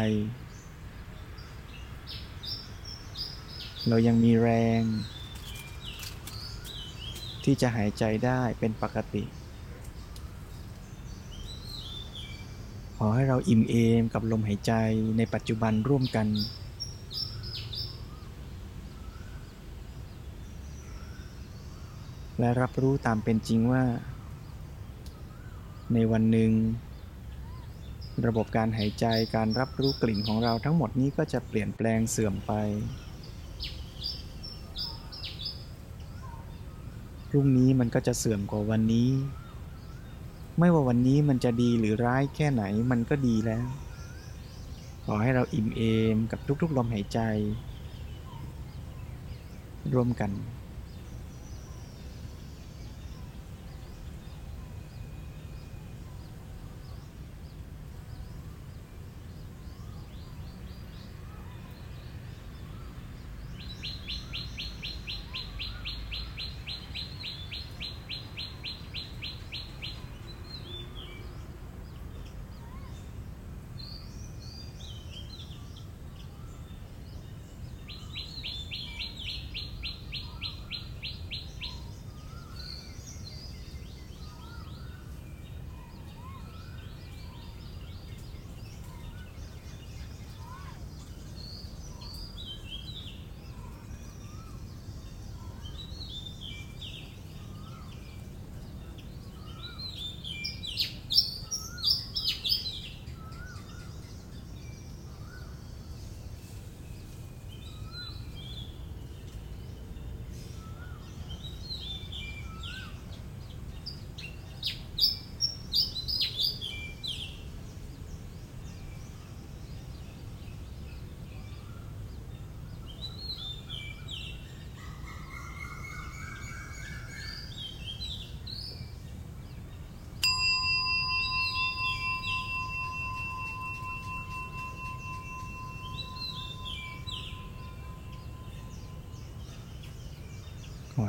[3.89, 4.49] เรายังมีแร
[4.81, 4.83] ง
[7.45, 9.25] ที่จะหายใจได้เป็นปกติ
[12.97, 14.73] ขอให้เราอิ่มเอมกับลมหายใจ
[15.17, 16.27] ในปัจจุบันร่วมกัน
[22.39, 23.83] และรับรู้ตามเป็นจริงว่า
[25.95, 26.51] ในวันหนึ่ง
[28.27, 32.53] ระบบการหายใจการรับรู้กลิ่นของเราทั้งหมดนี้ก็จะเปลี่ยนแปลงเสื่อมไป
[37.29, 39.11] พรุ่งนี้มันก็จะเสื่อมกว่าวันนี้
[40.59, 43.67] ไม่ว่าวันนี้มันจะดีหรือร้ายแค่ไหนมันก็ดีแล้ว
[45.07, 45.83] ขอให้เราอิ่มเอ
[46.15, 47.19] มกับทุกๆลมหายใจ
[49.93, 50.31] ร่วมกัน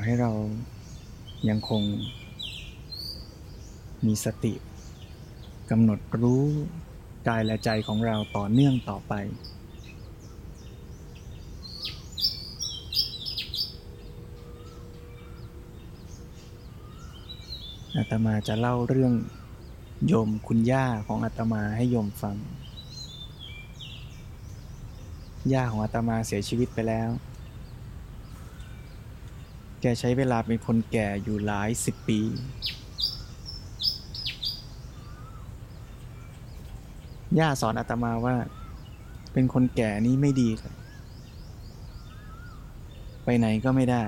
[0.04, 0.32] ให้เรา
[1.50, 1.82] ยังคง
[4.06, 4.54] มีสติ
[5.70, 6.44] กำหนดรู้
[7.28, 9.14] กายและใจของเราต่อเนื่องต่อไป
[17.98, 19.14] อาตมาจะเล่าเรื่อง
[20.08, 22.38] โยมคุณย่าของอาตมาให้โยมฟัง
[25.54, 27.10] ย่าของอาตมาเสียชีวิตไปแล้ว
[29.86, 32.20] แกใช้เวลาเป็นคนแก่อยู่หลายสิบปี
[37.40, 38.36] ย่าสอนอาตมาว่า
[39.34, 40.76] เป็นคนแก่นี้ไม่ดีเลย
[43.24, 44.04] ไปไหนก็ไม่ได้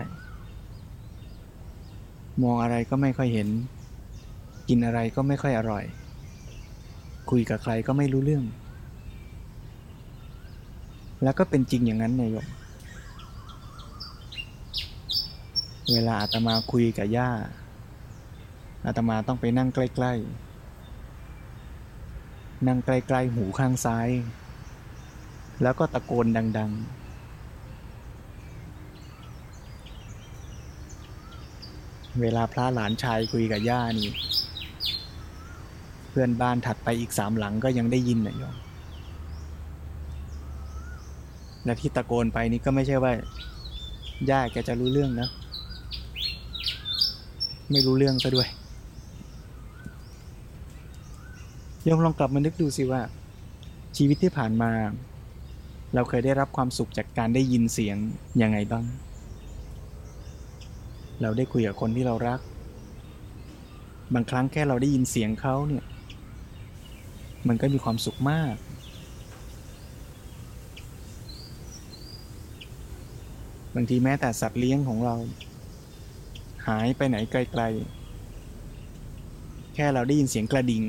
[2.43, 3.47] มองอะไรก็ไม่ค่อยเห็น
[4.69, 5.85] กินอะไรก็ไม่ค่อยอร่อย
[7.29, 8.43] คุยกับใครก็ไม่รู้เรื่อง
[11.23, 12.47] แล้วก็เป็นจริงอย่างนั้นนายโยม
[15.93, 17.31] เวลาอาตมาคุยกับย่า
[18.85, 24.09] อาตมาต้องไปนั่งใกล้ๆ นั่งใกล้ๆ หูข้างซ้าย
[25.61, 26.25] แล้วก็ตะโกน
[26.57, 27.05] ดัง ๆ
[32.21, 34.09] เวลาพระหลานชายคุยกับย่านี่
[36.09, 38.55] เพื่อนบ้านถัดไปอีกสามหลังก็ยังได้ยินนะโยม
[41.63, 43.13] และที่ตะโกนไปนี่ก็ไม่ใช่ว่า
[44.29, 45.29] ย่าแกจะรู้เรื่องนะ
[47.71, 48.49] ไม่รู้เรื่องซะด้วย
[51.83, 53.01] โยมลองกลับมานึกดูสิว่า
[53.97, 54.71] ชีวิตที่ผ่านมา
[55.95, 57.97] เราเคยได้รับความสุขจากการได้ยินเสียง
[58.41, 58.85] ยังไงบ้าง
[61.21, 62.39] เราได้คุยกับคนที่เรารัก
[64.13, 65.83] บางครั้งแค่เราได้ยินเสียงเขาเนี่ย
[67.47, 68.55] มันก็มีความสุขมาก
[73.75, 75.15] บางทีแม้แต่สัตว์เลี้ยงของเรา
[76.67, 80.83] หายไปไหนไกลๆ แค่เราได้ยินเสียงกระดิ่ง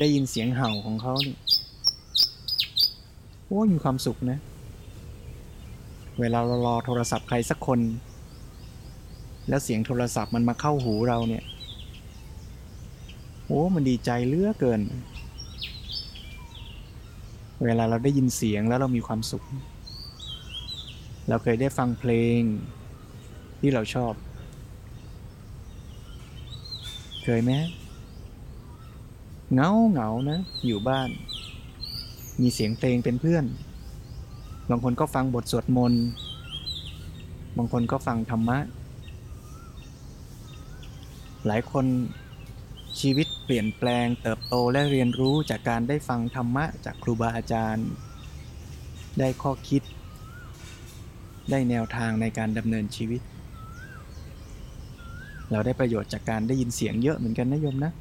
[0.00, 1.38] ได้ยินเสียงเห่าของเขาเนี่ย
[3.46, 4.38] โอ้ยมีความสุขนะ
[6.20, 7.80] เวลาเรารอโทรศัพท์ใครสักคน
[9.48, 11.44] แล้วเสียงโทรศัพท์มันมาเข้าหูเราเนี่ย
[13.46, 14.80] โอ้มันดีใจเลือเกิน
[17.64, 19.44] เวลาเราได้ยินเสียงแล้วเรามีความสุข
[21.28, 22.40] เราเคยได้ฟังเพลง
[23.66, 24.14] ที่เราชอบ
[27.24, 27.52] เคยไหม
[29.54, 31.08] เงาเงานะ อยู่บ้าน
[32.40, 33.44] มีเสียงเพลงเป็นเพื่อน
[34.70, 36.04] บางคนก็ฟังบทสวดมนต์
[37.56, 38.58] บางคนก็ฟังธรรมะ
[41.46, 41.86] หลายคน
[43.00, 47.88] ชีวิตเปลี่ยนแปลงเติบโตและเรียนรู้จากการได้ฟังธรรมะจากครูบาอาจารย์
[49.18, 49.82] ได้ข้อคิด
[51.50, 53.22] ได้แนวทางในการดำเนินชีวิต
[55.50, 57.92] เราได้ประโยชน์จากการได้ยินเสียงเยอะเหมือนกันนะโยมนะ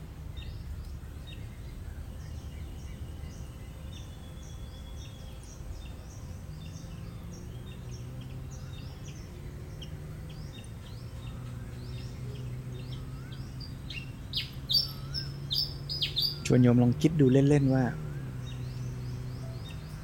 [16.46, 17.84] ชวนโยมลองคิดดูเล่น ๆ ว่า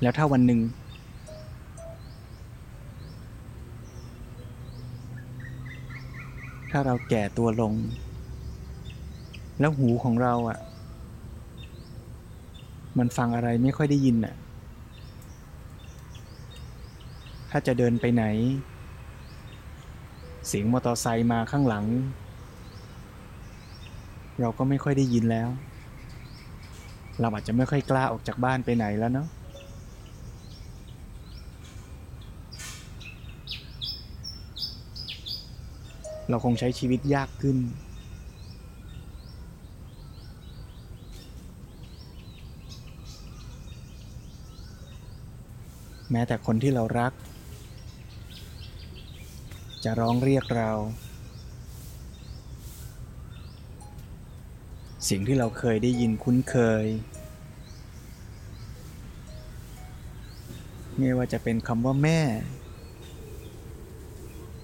[0.01, 0.59] แล้วถ้าวันหนึ่ง
[6.71, 7.73] ถ้าเราแก่ตัวลง
[9.59, 10.59] แล้วหูของเราอะ่ะ
[12.97, 14.35] มันฟังอะไรไม่ค่อยได้ยินอะ
[17.51, 18.23] ถ้าจะเดินไปไหน
[20.47, 21.85] เสียงมอเตอร์ไซค์มาข้างหลัง
[24.39, 25.49] เราก็ไม่ค่อยได้ยินแล้ว
[27.19, 29.27] เราอาจจะไม่ค่อยกล้าออกจากบ้านไปไหนแล้วเนาะ
[36.29, 37.57] เราคงใช้ชีวิตยากขึ้น
[46.11, 47.13] แม้แต่คนที่เรารัก
[49.83, 50.71] จะร้องเรียกเรา
[55.09, 56.85] สิ่งที่เราเคยได้ยินคุ้นเคย
[60.97, 62.21] ไม่ว่าจะเป็นคำว่าแม่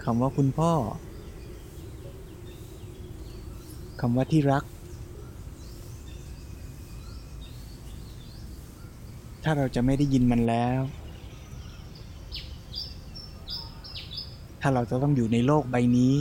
[0.03, 4.64] คำว่าคุณพ่อำว่าที่รัก
[9.43, 10.82] ถ้าเราจะไม่ได้ยินมันแล้ว
[14.62, 16.16] ถ้าเราจะต้องอยู่ในโลกใบนี้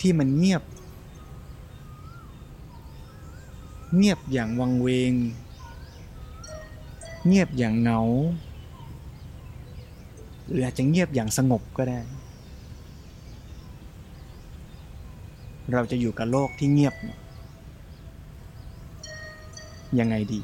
[0.00, 0.62] ที่มันเงียบ
[3.96, 5.12] เงียบอย่างวังเวง
[7.26, 8.00] เงียบอย่างเหงา
[10.48, 12.00] หรืออาจจะเงียบอย่างสงบก็ได้
[15.74, 16.94] เราจะอยู่กับโลกที่เงียบ
[20.00, 20.42] ยังไงดี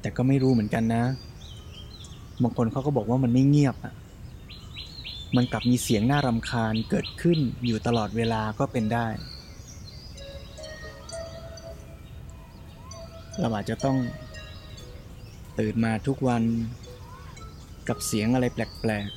[0.00, 1.04] แต่ก็ไม่รู้เหมือนกันนะ
[2.42, 3.94] บางคนเขาก็บอกว่ามันไม่เงียบอะ
[5.36, 9.06] มันกลับมีเสียงน่ารำคาญเกิดขึ้นอยู่ตลอดเวลาก็เป็นได้
[13.40, 13.98] เราอาจจะต้อง
[15.58, 16.42] ตื่นมาทุกวัน
[17.88, 19.08] กับเสียงอะไรแปลก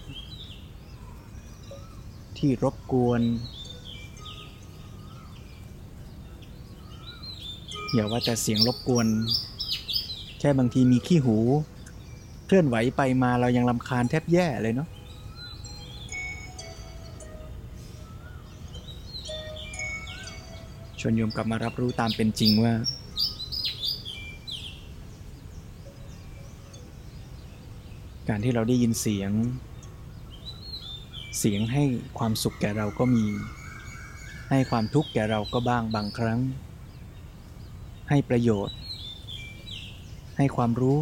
[1.54, 3.22] ๆ ที่รบกวน
[7.94, 9.08] อย่าว่าแต่เสียงรบกวน
[10.40, 11.38] แค่บางทีมีขี้หู
[12.46, 14.88] เคลื่อนไหวไปมาเรายังลำคาญแทบแย่เลยเนาะ
[21.00, 22.74] ชวนโยมกลับมารับรู้ตามเป็นจริงว่า
[28.30, 29.32] การที่เราได้ยินเสียง
[31.40, 31.84] เสียงให้
[32.18, 33.26] ความสุขแก่เราก็มี
[34.50, 36.40] ให้ความทุกข์แก่เราก็บ้างบางครั้ง
[38.10, 38.78] ให้ประโยชน์
[40.38, 41.00] ให้ความรู้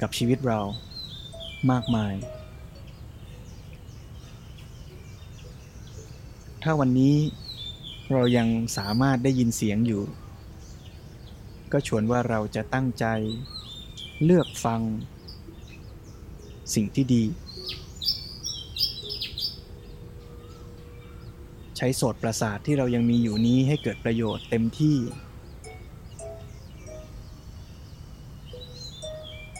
[0.00, 0.60] กับชีวิตเรา
[1.70, 2.14] มากมาย
[6.62, 7.16] ถ้าวันนี้
[8.12, 10.02] เรายังสามารถได้ยินเสียงอยู่
[11.72, 13.06] ก็ชวนว่าเราจะตั้งใจ
[14.24, 14.80] เลือกฟัง
[16.74, 17.24] สิ่งที่ดี
[21.76, 24.96] ใช้โสตประสาทที่เรายังมีอยู่นี้ให้เกิดประโยชน์เต็มที่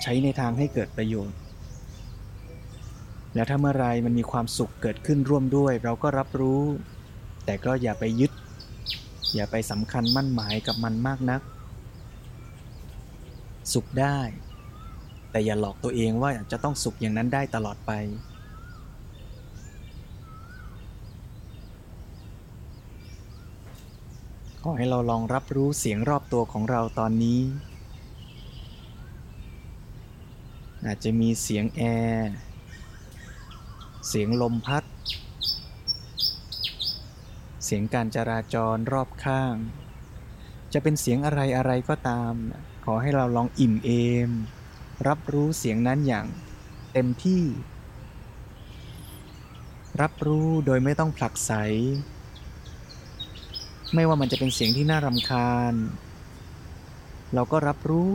[0.03, 1.39] ใช้ในทางให้เกิดประโยชน์
[3.35, 6.63] แล้วถ้าเมื่อไรมันมีความสุขเกิดขึ้นร่วมด้วย เราก็รับรู้
[7.45, 8.33] แต่ก็อย่าไปยึด
[9.35, 11.41] อย่าไปสำคัญมั่นหมายกับมันมากนัก
[13.73, 14.19] สุขได้
[15.31, 17.93] แต่อย่าหลอกตัวเองว่าจะต้องสุขอย่างนั้นได้ตลอดไป
[24.63, 27.41] ขอให้เราลองรับรู้เสียงรอบตัวของเราตอนนี้
[30.87, 32.31] อาจจะมีเสียงแอร์
[34.09, 34.85] เสียงลมพัด
[37.65, 39.55] เสียงการจราจรรอบข้าง
[40.73, 42.33] จะเป็นเสียงอะไรอะไรก็ตาม
[42.85, 43.91] ขอให้เราลองอิ่มเอ
[44.29, 44.31] ม
[45.07, 46.27] รับรู้เสียงนั้นอย่าง
[46.93, 47.43] เต็มที่
[50.03, 51.53] รับรู้โดยไม่ต้องผลักไส
[53.95, 55.75] ไม่ว่ามันจะเป็นเสียงที่น่ารำคาญ
[57.35, 58.11] เราก็รับรู้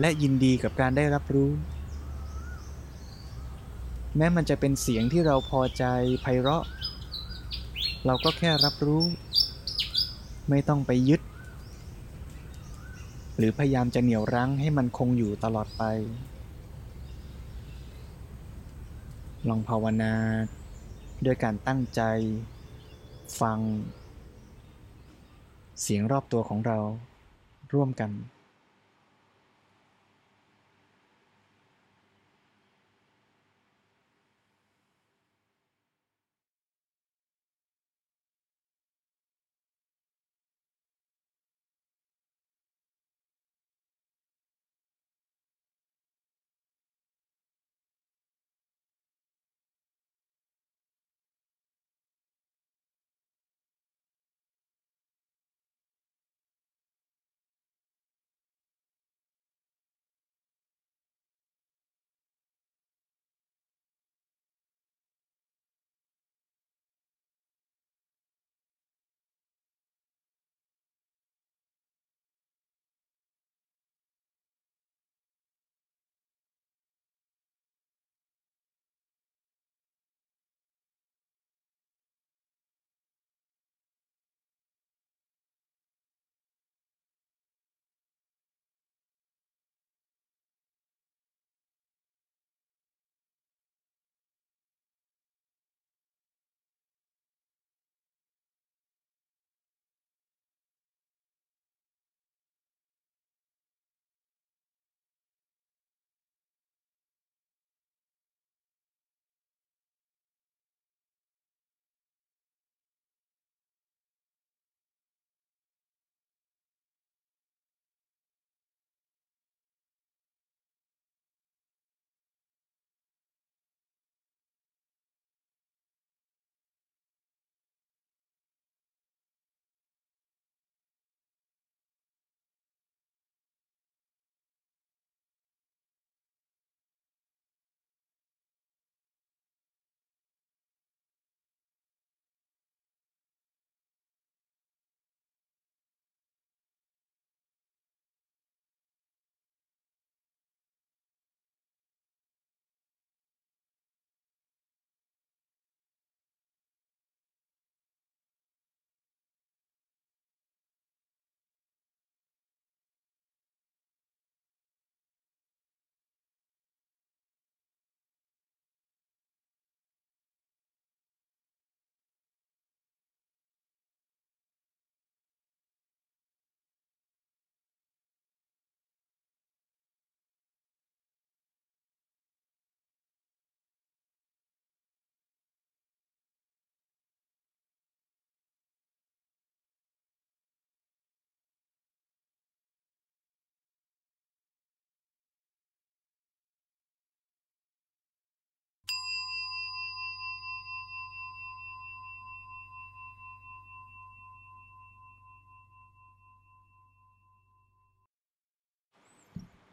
[0.00, 1.50] และยินดีกับการได้รับรู้
[4.16, 5.84] แม้มันจะเป็นเสียงที่เราพอใจ
[6.22, 6.64] ไพเราะ
[8.06, 9.04] เราก็แค่รับรู้
[10.48, 11.20] ไม่ต้องไปยึด
[13.36, 15.82] หรือพยายามจะเหนี่ยวรั้งให้มันคงอยู่ตลอดไป
[19.48, 20.14] ลองภาวนา
[21.24, 22.02] ด้วยการตั้งใจ
[23.40, 23.58] ฟัง
[25.82, 26.78] เสียงรอบตัวของเรา
[27.72, 28.10] ร่วมกัน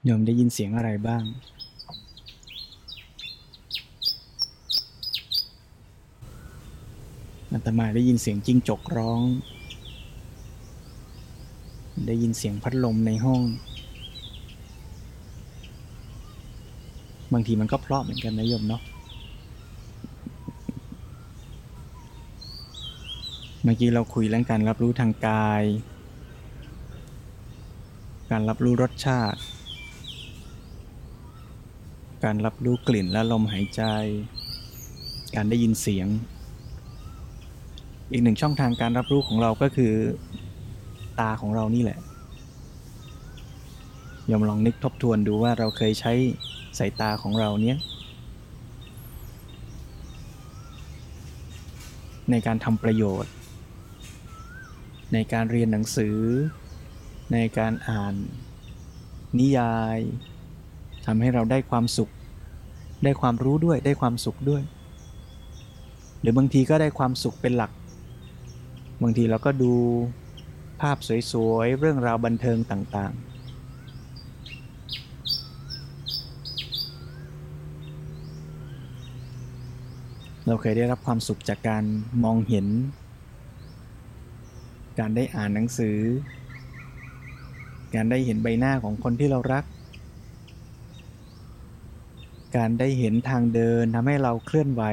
[0.05, 1.23] โยมได้ยินเสียงอะไรบ้าง
[7.51, 9.21] อาตมาได้ยินเสียงจิ้งจกร้อง
[12.07, 13.41] ได้ยินเสียงพัดลมในห้อง
[17.33, 18.81] บางทีมันก็เพราะเหมือนกันนะโยมเนาะ
[23.63, 25.63] เมื่อกี้เราคุยเรื่องการรับรู้ทางกาย
[28.31, 29.39] การรับรู้รสชาติ
[32.23, 33.83] การรับรู้กลิ่นและลมหายใจ
[35.35, 36.07] การได้ยินเสียง
[38.11, 39.93] อีกหนึ่งช่องทางการรับรู้ของเราก็คือ
[41.19, 41.99] ตาของเรานี่แหละ
[44.31, 46.13] ยอมลองนึกทบทวนดูว่าเราเคยใช้
[46.77, 47.77] สายตาของเราเนี้ย
[52.31, 53.33] ในการทำประโยชน์
[55.13, 56.17] ในการเรียนหนังสือ
[57.33, 58.15] ในการอ่าน
[59.39, 59.99] นิยาย
[61.05, 62.11] ทำให้เราได้ความสุข
[63.03, 64.61] ได้ความรู้ด้วยได้ความสุขด้วย
[66.21, 67.71] หรือบางทีก็ได้ความสุขเป็นหลัก
[69.01, 69.73] บางทีเราก็ดู
[70.81, 70.97] ภาพ
[71.31, 73.33] สวยๆ เรื่องราวบันเทิงต่างๆ
[80.47, 81.83] เราเคยได้รับความสุขจากการ
[82.23, 82.67] มองเห็น
[84.99, 85.97] การได้อ่านหนังสือ
[87.95, 89.63] การได้เห็นใบหน้าของคนที่เรารัก
[92.55, 94.83] การได้เห็นทางเดินทำให้เราเคลื่อนไหว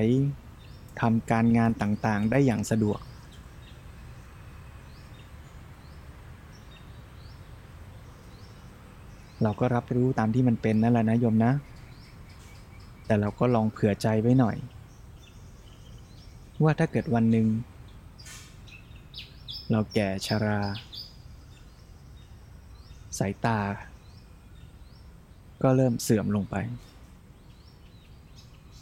[1.00, 3.00] ทำการงานต่างๆ ได้อย่างสะดวก
[9.42, 11.52] เราก็รับรู้ตามที่มันเป็นนั่นแหละนะโยมนะ
[13.06, 14.56] แต่เราก็ลองเผื่อใจไว้หน่อย
[16.62, 17.46] ว่าถ้าเกิดวันหนึ่ง
[19.70, 20.61] เราแก่ชรา
[23.18, 23.58] สายตา
[25.62, 26.56] ก็เริ่มเสื่อมลงไป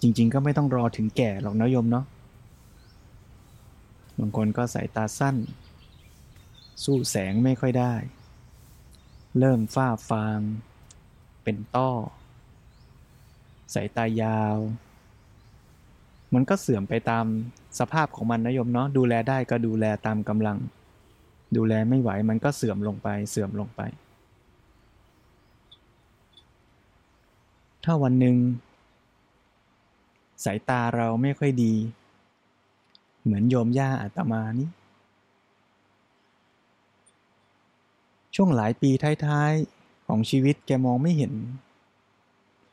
[0.03, 2.05] จริง ๆ ก็ไม่ต้องรอถึงแก่หรอกนะโยมเนาะ
[4.19, 5.37] บางคนก็สายตาสั้น
[6.85, 7.95] สู้แสงไม่ค่อยได้
[9.39, 10.39] เริ่มฝ้าฟาง
[11.45, 11.91] เป็นต้อ
[13.75, 14.57] สายตายาว
[16.35, 17.27] มันก็เสื่อมไปตาม
[17.79, 20.59] สภาพของมันนะโยมเนาะดูแลได้ก็ดูแลตามกำลัง
[21.57, 23.81] ดูแลไม่ไหวมันก็เสื่อมลงไปเสื่อมลงไป
[27.85, 28.37] ถ้าวันหนึ่ง
[30.45, 31.75] สายตาเราไม่ค่อยดี
[33.23, 34.69] เหมือนโยมย่าอาตมานี่
[38.35, 38.91] ช่วงหลายปี
[39.27, 41.33] ท้ายๆ ของชีวิตแกมองไม่เห็น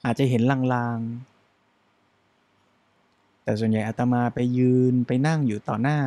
[0.06, 0.42] อาจจะเห็น
[0.74, 6.00] ลางๆ แต่ส่วนใหญ่อาตมาไปยืนไปนั่งอยู่ต่อหน้า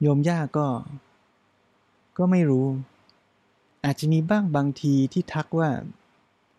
[0.00, 0.66] โยมย่าก็
[2.18, 2.66] ก็ไม่รู้
[3.84, 5.70] อาจจะมีบ้างบางทีที่ทักว่า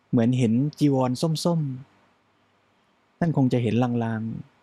[0.10, 1.95] เหมือนเห็นจีวรส้มๆ
[3.20, 4.56] ท่านคงจะเห็นลางๆ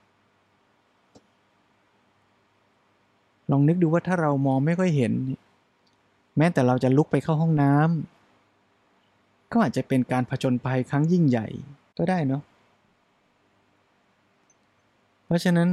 [3.51, 5.13] ลองนึกดูว่าถ้าเรามองไม่ค่อยเห็น
[6.37, 11.47] แม้แต่เราจะลุกไปเข้าห้องน้ำก็อาจจะเป็นการผจญภัยครั้งยิ่งใหญ่
[11.99, 12.43] ก็ได้เนาะ
[15.27, 15.69] เพราะฉะนั้น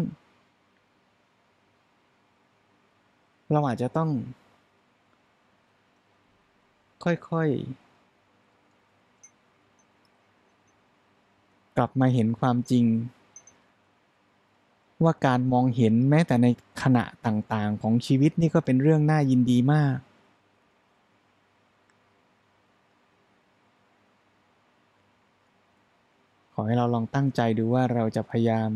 [3.51, 4.09] เราอาจจะต้อง
[7.03, 7.88] ค่อยๆ
[11.81, 12.85] กลับมาเห็นความจริง
[15.03, 16.47] ว่าการมองเห็นแม้แต่ใน
[16.81, 19.97] ขณะต่างๆ ของชีวิตนี่ก็เป็นเรื่องน่ายินดีมาก
[26.53, 28.69] ขอให้เราลองตั้งใจดูว่าเราจะพยายาม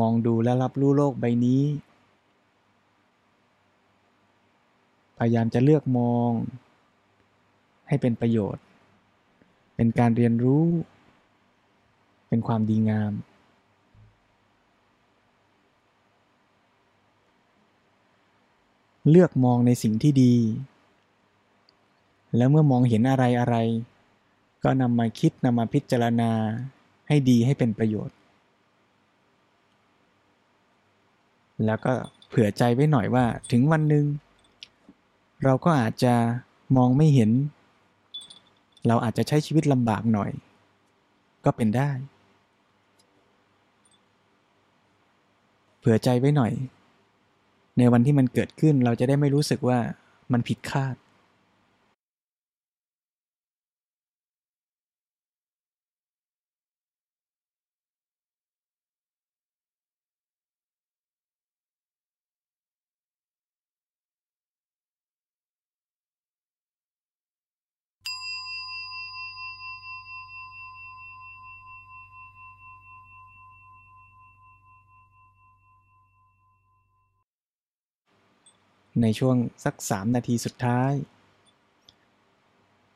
[0.00, 1.62] มองดูและรับรู้โลกใบนี้
[5.18, 6.30] พยายามจะเลือกมอง
[7.88, 8.64] ให้เป็นประโยชน์
[9.76, 10.64] เป็นการเรียนรู้
[12.32, 13.12] เป็นความดีงาม
[19.10, 20.34] เลือกมองในสิ่งที่ดี
[22.36, 23.56] แล้วเมื่อมองเห็นอะไรอะไร
[24.64, 26.30] ก็นำมาคิดนำมาพิจารณา
[27.08, 28.16] ให้ดีให้เป็นประโยชน์
[31.64, 31.92] แล้วก็
[32.28, 34.04] เผื่อใจไว้หน่อยว่าถึงวันหนึ่ง
[35.44, 36.14] เราก็อาจจะ
[36.76, 37.30] มองไม่เห็น
[38.86, 40.30] เราอาจจะใช้ชีวิตลำบากหน่อย
[41.44, 41.90] ก็เป็นได้
[45.82, 46.52] เผื่อใจไว้หน่อย
[47.78, 49.78] ในวันที่มันเกิดขึ้นเราจะได้ไม่รู้สึกว่า
[50.32, 50.94] มันผิดคาด
[79.00, 80.92] ในช่วงสักสามนาทีสุดท้าย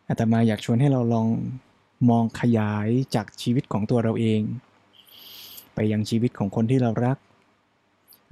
[0.08, 1.28] อาตมาอยากชวนให้เราลอง
[2.10, 4.40] มองขยายจากชีวิตของตัวเราเอง
[5.74, 7.18] ไปยังชีวิตของคนที่เรารัก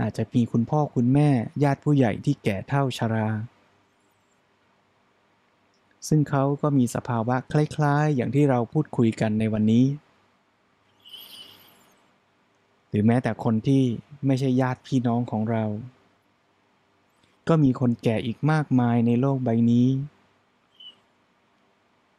[0.00, 1.28] อาจจะมีคุณพ่อคุณแม่
[1.62, 3.28] ญาติผู้ใหญ่ที่แก่เท่าชรา
[6.08, 9.84] ซึ่งเขาก็มีสภาวะคล้ายๆ อย่างที่เราพูดคุยกันในวันนี้
[12.88, 13.82] หรือแม้แต่คนที่
[14.26, 15.64] ไม่ใช่ญาติพี่น้องของเรา
[17.48, 19.86] ก็มีคนแก่อีกมากมายในโลกใบนี้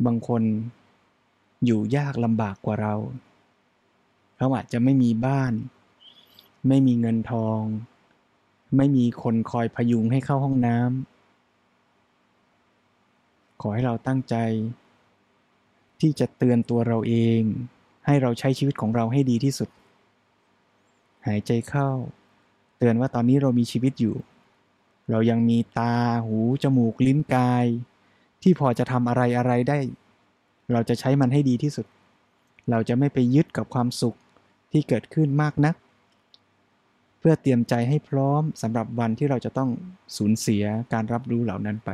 [0.06, 0.42] บางคน
[1.66, 2.96] อยู่ยากลำบากกว่าเรา
[4.38, 5.54] เขาอาจจะไม่มีบ้าน
[6.68, 7.60] ไม่มีเงินทอง
[8.78, 11.06] ไม่มีคนคอยพยุงให้เข้าห้องน้ำ
[13.62, 14.36] ขอให้เราตั้งใจ
[16.00, 17.42] ที่จะเตือนตัวเราเอง
[18.06, 19.70] ให้เราใช้ชีวิตของเราให้ดีที่สุด
[21.28, 21.90] หายใจเข้า
[22.78, 24.16] เตือนว่าตอนนี้เรามีชีวิตอยู่
[25.12, 25.96] เรายังมีตา
[26.26, 27.66] หู จมูก ลิ้นกาย
[28.44, 29.78] ที่พอจะทำอะไรอะไรได้
[30.72, 31.86] เราจะใช้มันให้ดีที่สุด
[32.72, 34.18] เราจะไม่ไปยึดกับความสุข
[34.72, 35.76] ที่เกิดขึ้นมากนัก
[37.20, 39.70] เพื่อเตรียมใจให้พร้อมสำหรับวันที่เราจะต้อง
[40.18, 41.90] สูญเสียการรับรู้เหล่านั้นไป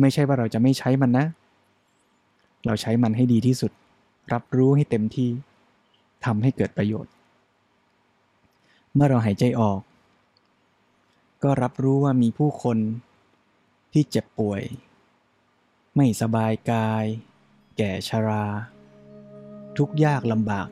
[0.00, 1.26] ไม่ใช่ว่าเราจะไม่ใช้มันนะ
[2.66, 3.72] เราใช้มันให้ดีที่สุด
[4.32, 5.30] รับรู้ให้เต็มที่
[6.24, 7.12] ทำให้เกิดประโยชน์
[8.94, 9.80] เมื่อเราหายใจออก
[11.42, 12.78] ก็รับรู้ว่ามีผู้คน
[13.92, 14.62] ที่เจ็บป่วย
[15.96, 17.04] ไม่สบายกาย
[17.76, 18.46] แก่ชรา
[19.76, 20.68] ทุกยากลำบาก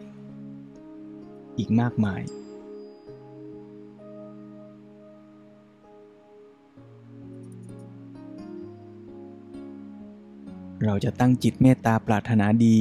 [1.59, 2.23] อีกมากมาย
[10.85, 12.79] เราจะตั้งจิตเมตตาปรารถนาดี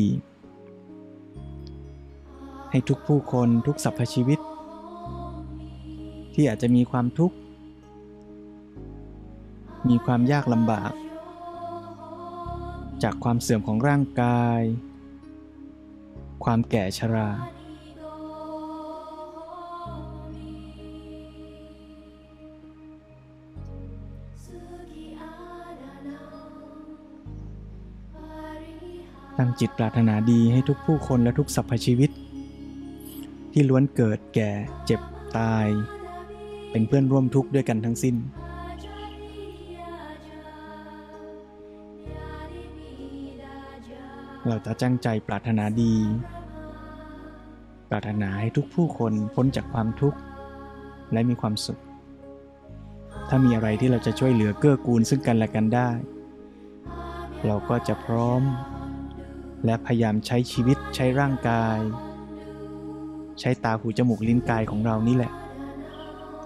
[2.71, 4.39] ให้ทุกผู้คนทุกสรรพชีวิต
[6.33, 7.35] ที่อาจจะมีความทุกข์
[9.89, 10.91] มีความยากลำบาก
[13.03, 14.61] จากความเสื่อมของร่างกาย
[16.43, 17.29] ความแก่ชรา
[29.37, 32.09] ตั้งจิตปรารถนาดีให้ทุกผู้คนและทุกสรรพชีวิต
[33.51, 34.51] ที่ล้วนเกิดแก่
[34.85, 35.01] เจ็บ
[35.37, 35.67] ตาย
[36.71, 38.15] เป็นเพื่อนร่วมทุกข์ด้วยกันทั้งสิ้น
[44.49, 45.95] เราจะจ้งใจปรารถนาดี
[47.89, 50.19] ปรารถนาให้ทุกผู้คนพ้นจากความทุกข์
[51.13, 51.81] และมีความสุข
[53.29, 55.89] ถ้ามีอะไรที่เราจะช่วยเหลือเกื้อกูลซึ่งกันและกันได้
[57.45, 58.41] เราก็จะพร้อม
[59.65, 61.77] และพยายามใช้ชีวิตใช้ร่างกาย
[63.39, 65.31] ใช้ตาหูจมูกลิ้นกายของเรานี่แหละ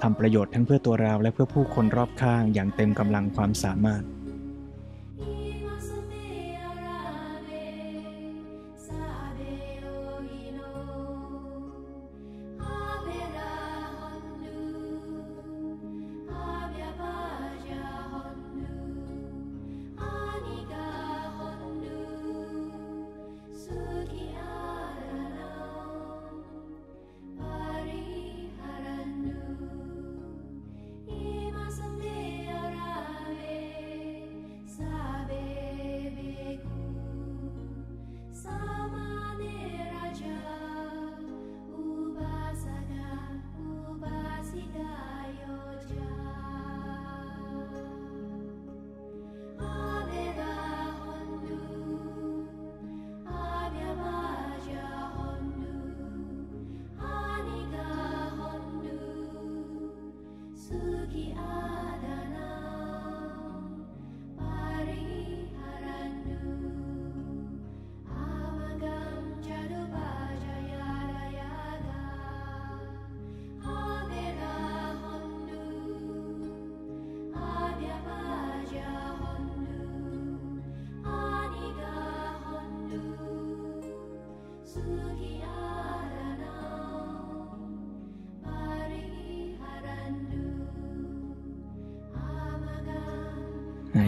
[0.01, 4.03] ทำประโยชน์ทั้งเพื่อตัวเราและเพื่อผู้คนรอบข้างอย่างเต็มกำลังความสามารถ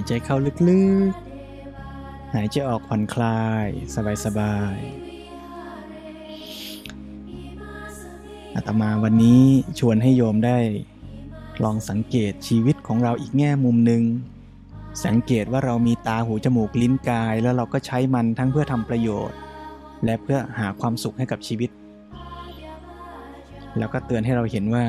[0.03, 0.37] ายใจเข้า
[0.69, 3.67] ลึกๆ หายใจออกผ่อนคลาย
[4.25, 9.43] สบายๆอาตมาวันนี้
[9.79, 10.57] ชวนให้โยมได้
[11.63, 14.03] ลองสังเกตชีวิตของเราอีกแง่มุมหนึ่ง
[15.05, 19.37] สังเกตว่าเรามีตาหูจมูกลิ้นกาย แล้วเราก็ใช้มันทั้งเพื่อทำประโยชน์
[20.05, 21.69] และเพื่อหาความสุขให้กับชีวิต
[23.77, 24.83] แล้วก็เตือนให้เราเห็นว่า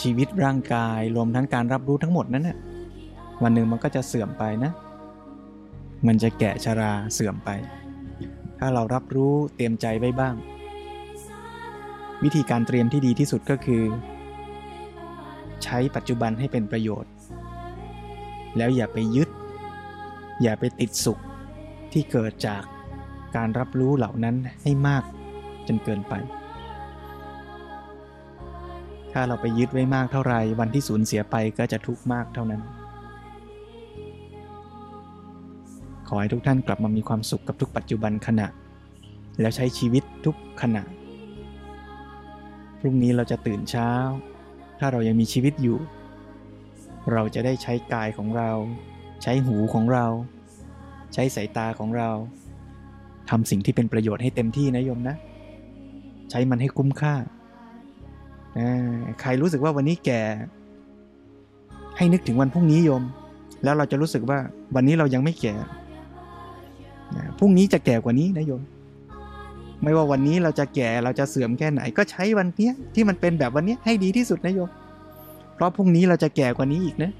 [0.00, 2.58] ชีวิตร่างกายรวมทั้งการรับรู้ทั้งหมดนั้นนะ่ะ
[3.42, 4.72] วันหนึ่งมันก็จะเสื่อมไปนะ
[6.06, 7.50] มันจะแก่ชราเสื่อมไป
[8.58, 10.34] ถ้าเรารับรู้เตรียมใจไว้บ้าง
[12.24, 13.82] วิธีการเตรียมที่ดีที่สุดก็คือ
[15.64, 17.12] ใช้ปัจจุบันให้เป็นประโยชน์
[18.56, 19.28] แล้วอย่าไปยึด
[20.42, 21.18] อย่าไปติดสุข
[21.92, 22.62] ที่เกิดจาก
[23.36, 25.04] การรับรู้เหล่านั้นให้มาก
[25.66, 26.14] จนเกินไป
[29.12, 32.62] ถ้าเราไปยึดไว้มากเท่าไรวันที่สูญเสียไปก็จะทุกข์มากเท่านั้น
[36.12, 38.46] ขอให้ทุกท่านกลับมามีความสุขกับทุกปัจจุบันขณะ
[39.40, 40.82] แล้วใช้ชีวิตทุกขณะ
[42.80, 43.90] พรุ่งนี้เราจะตื่นเช้า
[44.78, 45.78] ถ้าเรายังมีชีวิตอยู่
[47.12, 48.50] เราจะได้ใช้กายของเรา
[49.22, 50.06] ใช้หูของเรา
[51.14, 52.10] ใช้สายตาของเรา
[53.30, 55.16] ทำสิ่งที่เป็นประโยชน์ให้เต็มที่นะโยมนะ
[56.30, 57.14] ใช้มันให้คุ้มค่า
[59.20, 60.22] ใครรู้สึกว่าวันนี้แก่
[61.96, 63.02] ให้นึกถึงวันพรุ่งนี้โยม
[63.64, 64.38] แล้วเราจะรู้สึกว่า
[64.74, 65.54] วันนี้เรายังไม่แก่
[67.38, 68.62] พรุ่งนี้จะแก่กว่านี้นะโยม
[69.82, 74.70] ไม่ว่าวันนี้เราจะแก่เราจะเสื่อมแค่ไหน ก็ใช้วันเนี้ยที่มันเป็นแบบวันนี้ให้ดีที่สุดนะโยม
[75.54, 77.12] เพราะพรุ่งนี้เราจะแก่กว่านี้อีกนะ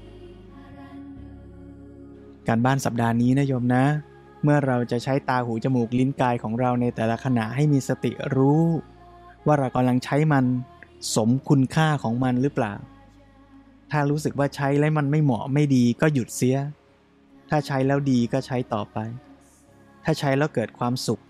[2.47, 3.83] การบ้านสัปดาห์นี้นะโยมนะ
[4.43, 8.63] เมื่อเราจะใช้ตาหูจมูกลิ้นกายของเราในแต่ละขณะให้มีสติรู้
[9.45, 10.45] ว่าเรากำลังใช้มัน
[11.15, 12.73] สมคุณค่าของมันหรือเปล่า
[13.91, 16.57] ถ้ารู้สึกว่าใช้แล้วมันไม่เหมาะไม่ดีก็หยุดเสีย
[17.49, 18.97] ถ้าใช้แล้วดีก็ใช้ต่อไป
[20.03, 21.21] ถ้าใช้แล้วเกิดความสุข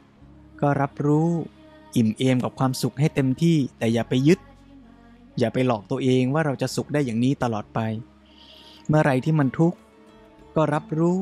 [0.61, 1.29] ก็รับรู้
[1.95, 4.39] อิ่มเอมกับความสุขให้เต็มที่แต่อย่าไปยึด
[5.39, 7.79] อย่าไปหลอกตัวเองว่าเราจะสุขได้อย่างนี้ตลอดไป
[8.87, 9.77] เมื่อไรที่มันทุกข์
[10.55, 11.19] ก็รับรู้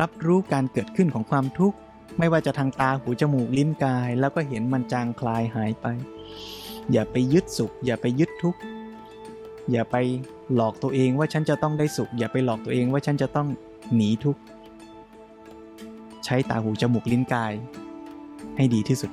[0.00, 1.76] รับรู้การเกิดขึ้นของความทุกข์
[2.18, 5.86] ไม่ว่าจะทางตาหูจมูกลิ้นกาย แล้วก็เห็นมันจางคลายหายไป
[6.92, 8.60] อย่าไปยึดสุข อย่าไปยึดทุกข์
[9.70, 9.96] อย่าไป
[10.54, 13.48] หลอกตัวเองว่าฉันจะต้องได้สุข อย่าไปหลอกตัวเองว่าฉันจะต้อง
[13.94, 14.40] หนีทุกข์
[16.24, 17.52] ใช้ตาหูจมูกลิ้นกาย
[18.56, 19.12] ให้ดีที่สุด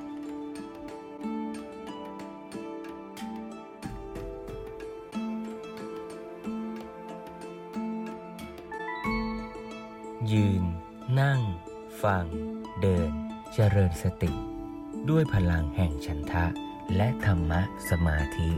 [10.31, 10.63] ยืน
[11.19, 11.39] นั่ง
[12.03, 12.25] ฟัง
[12.81, 13.11] เดิน
[13.53, 14.31] เจริญสติ
[15.09, 16.45] ด้วยพลังแห่งฉันทะ
[16.95, 18.49] และธรรมะสมาธิ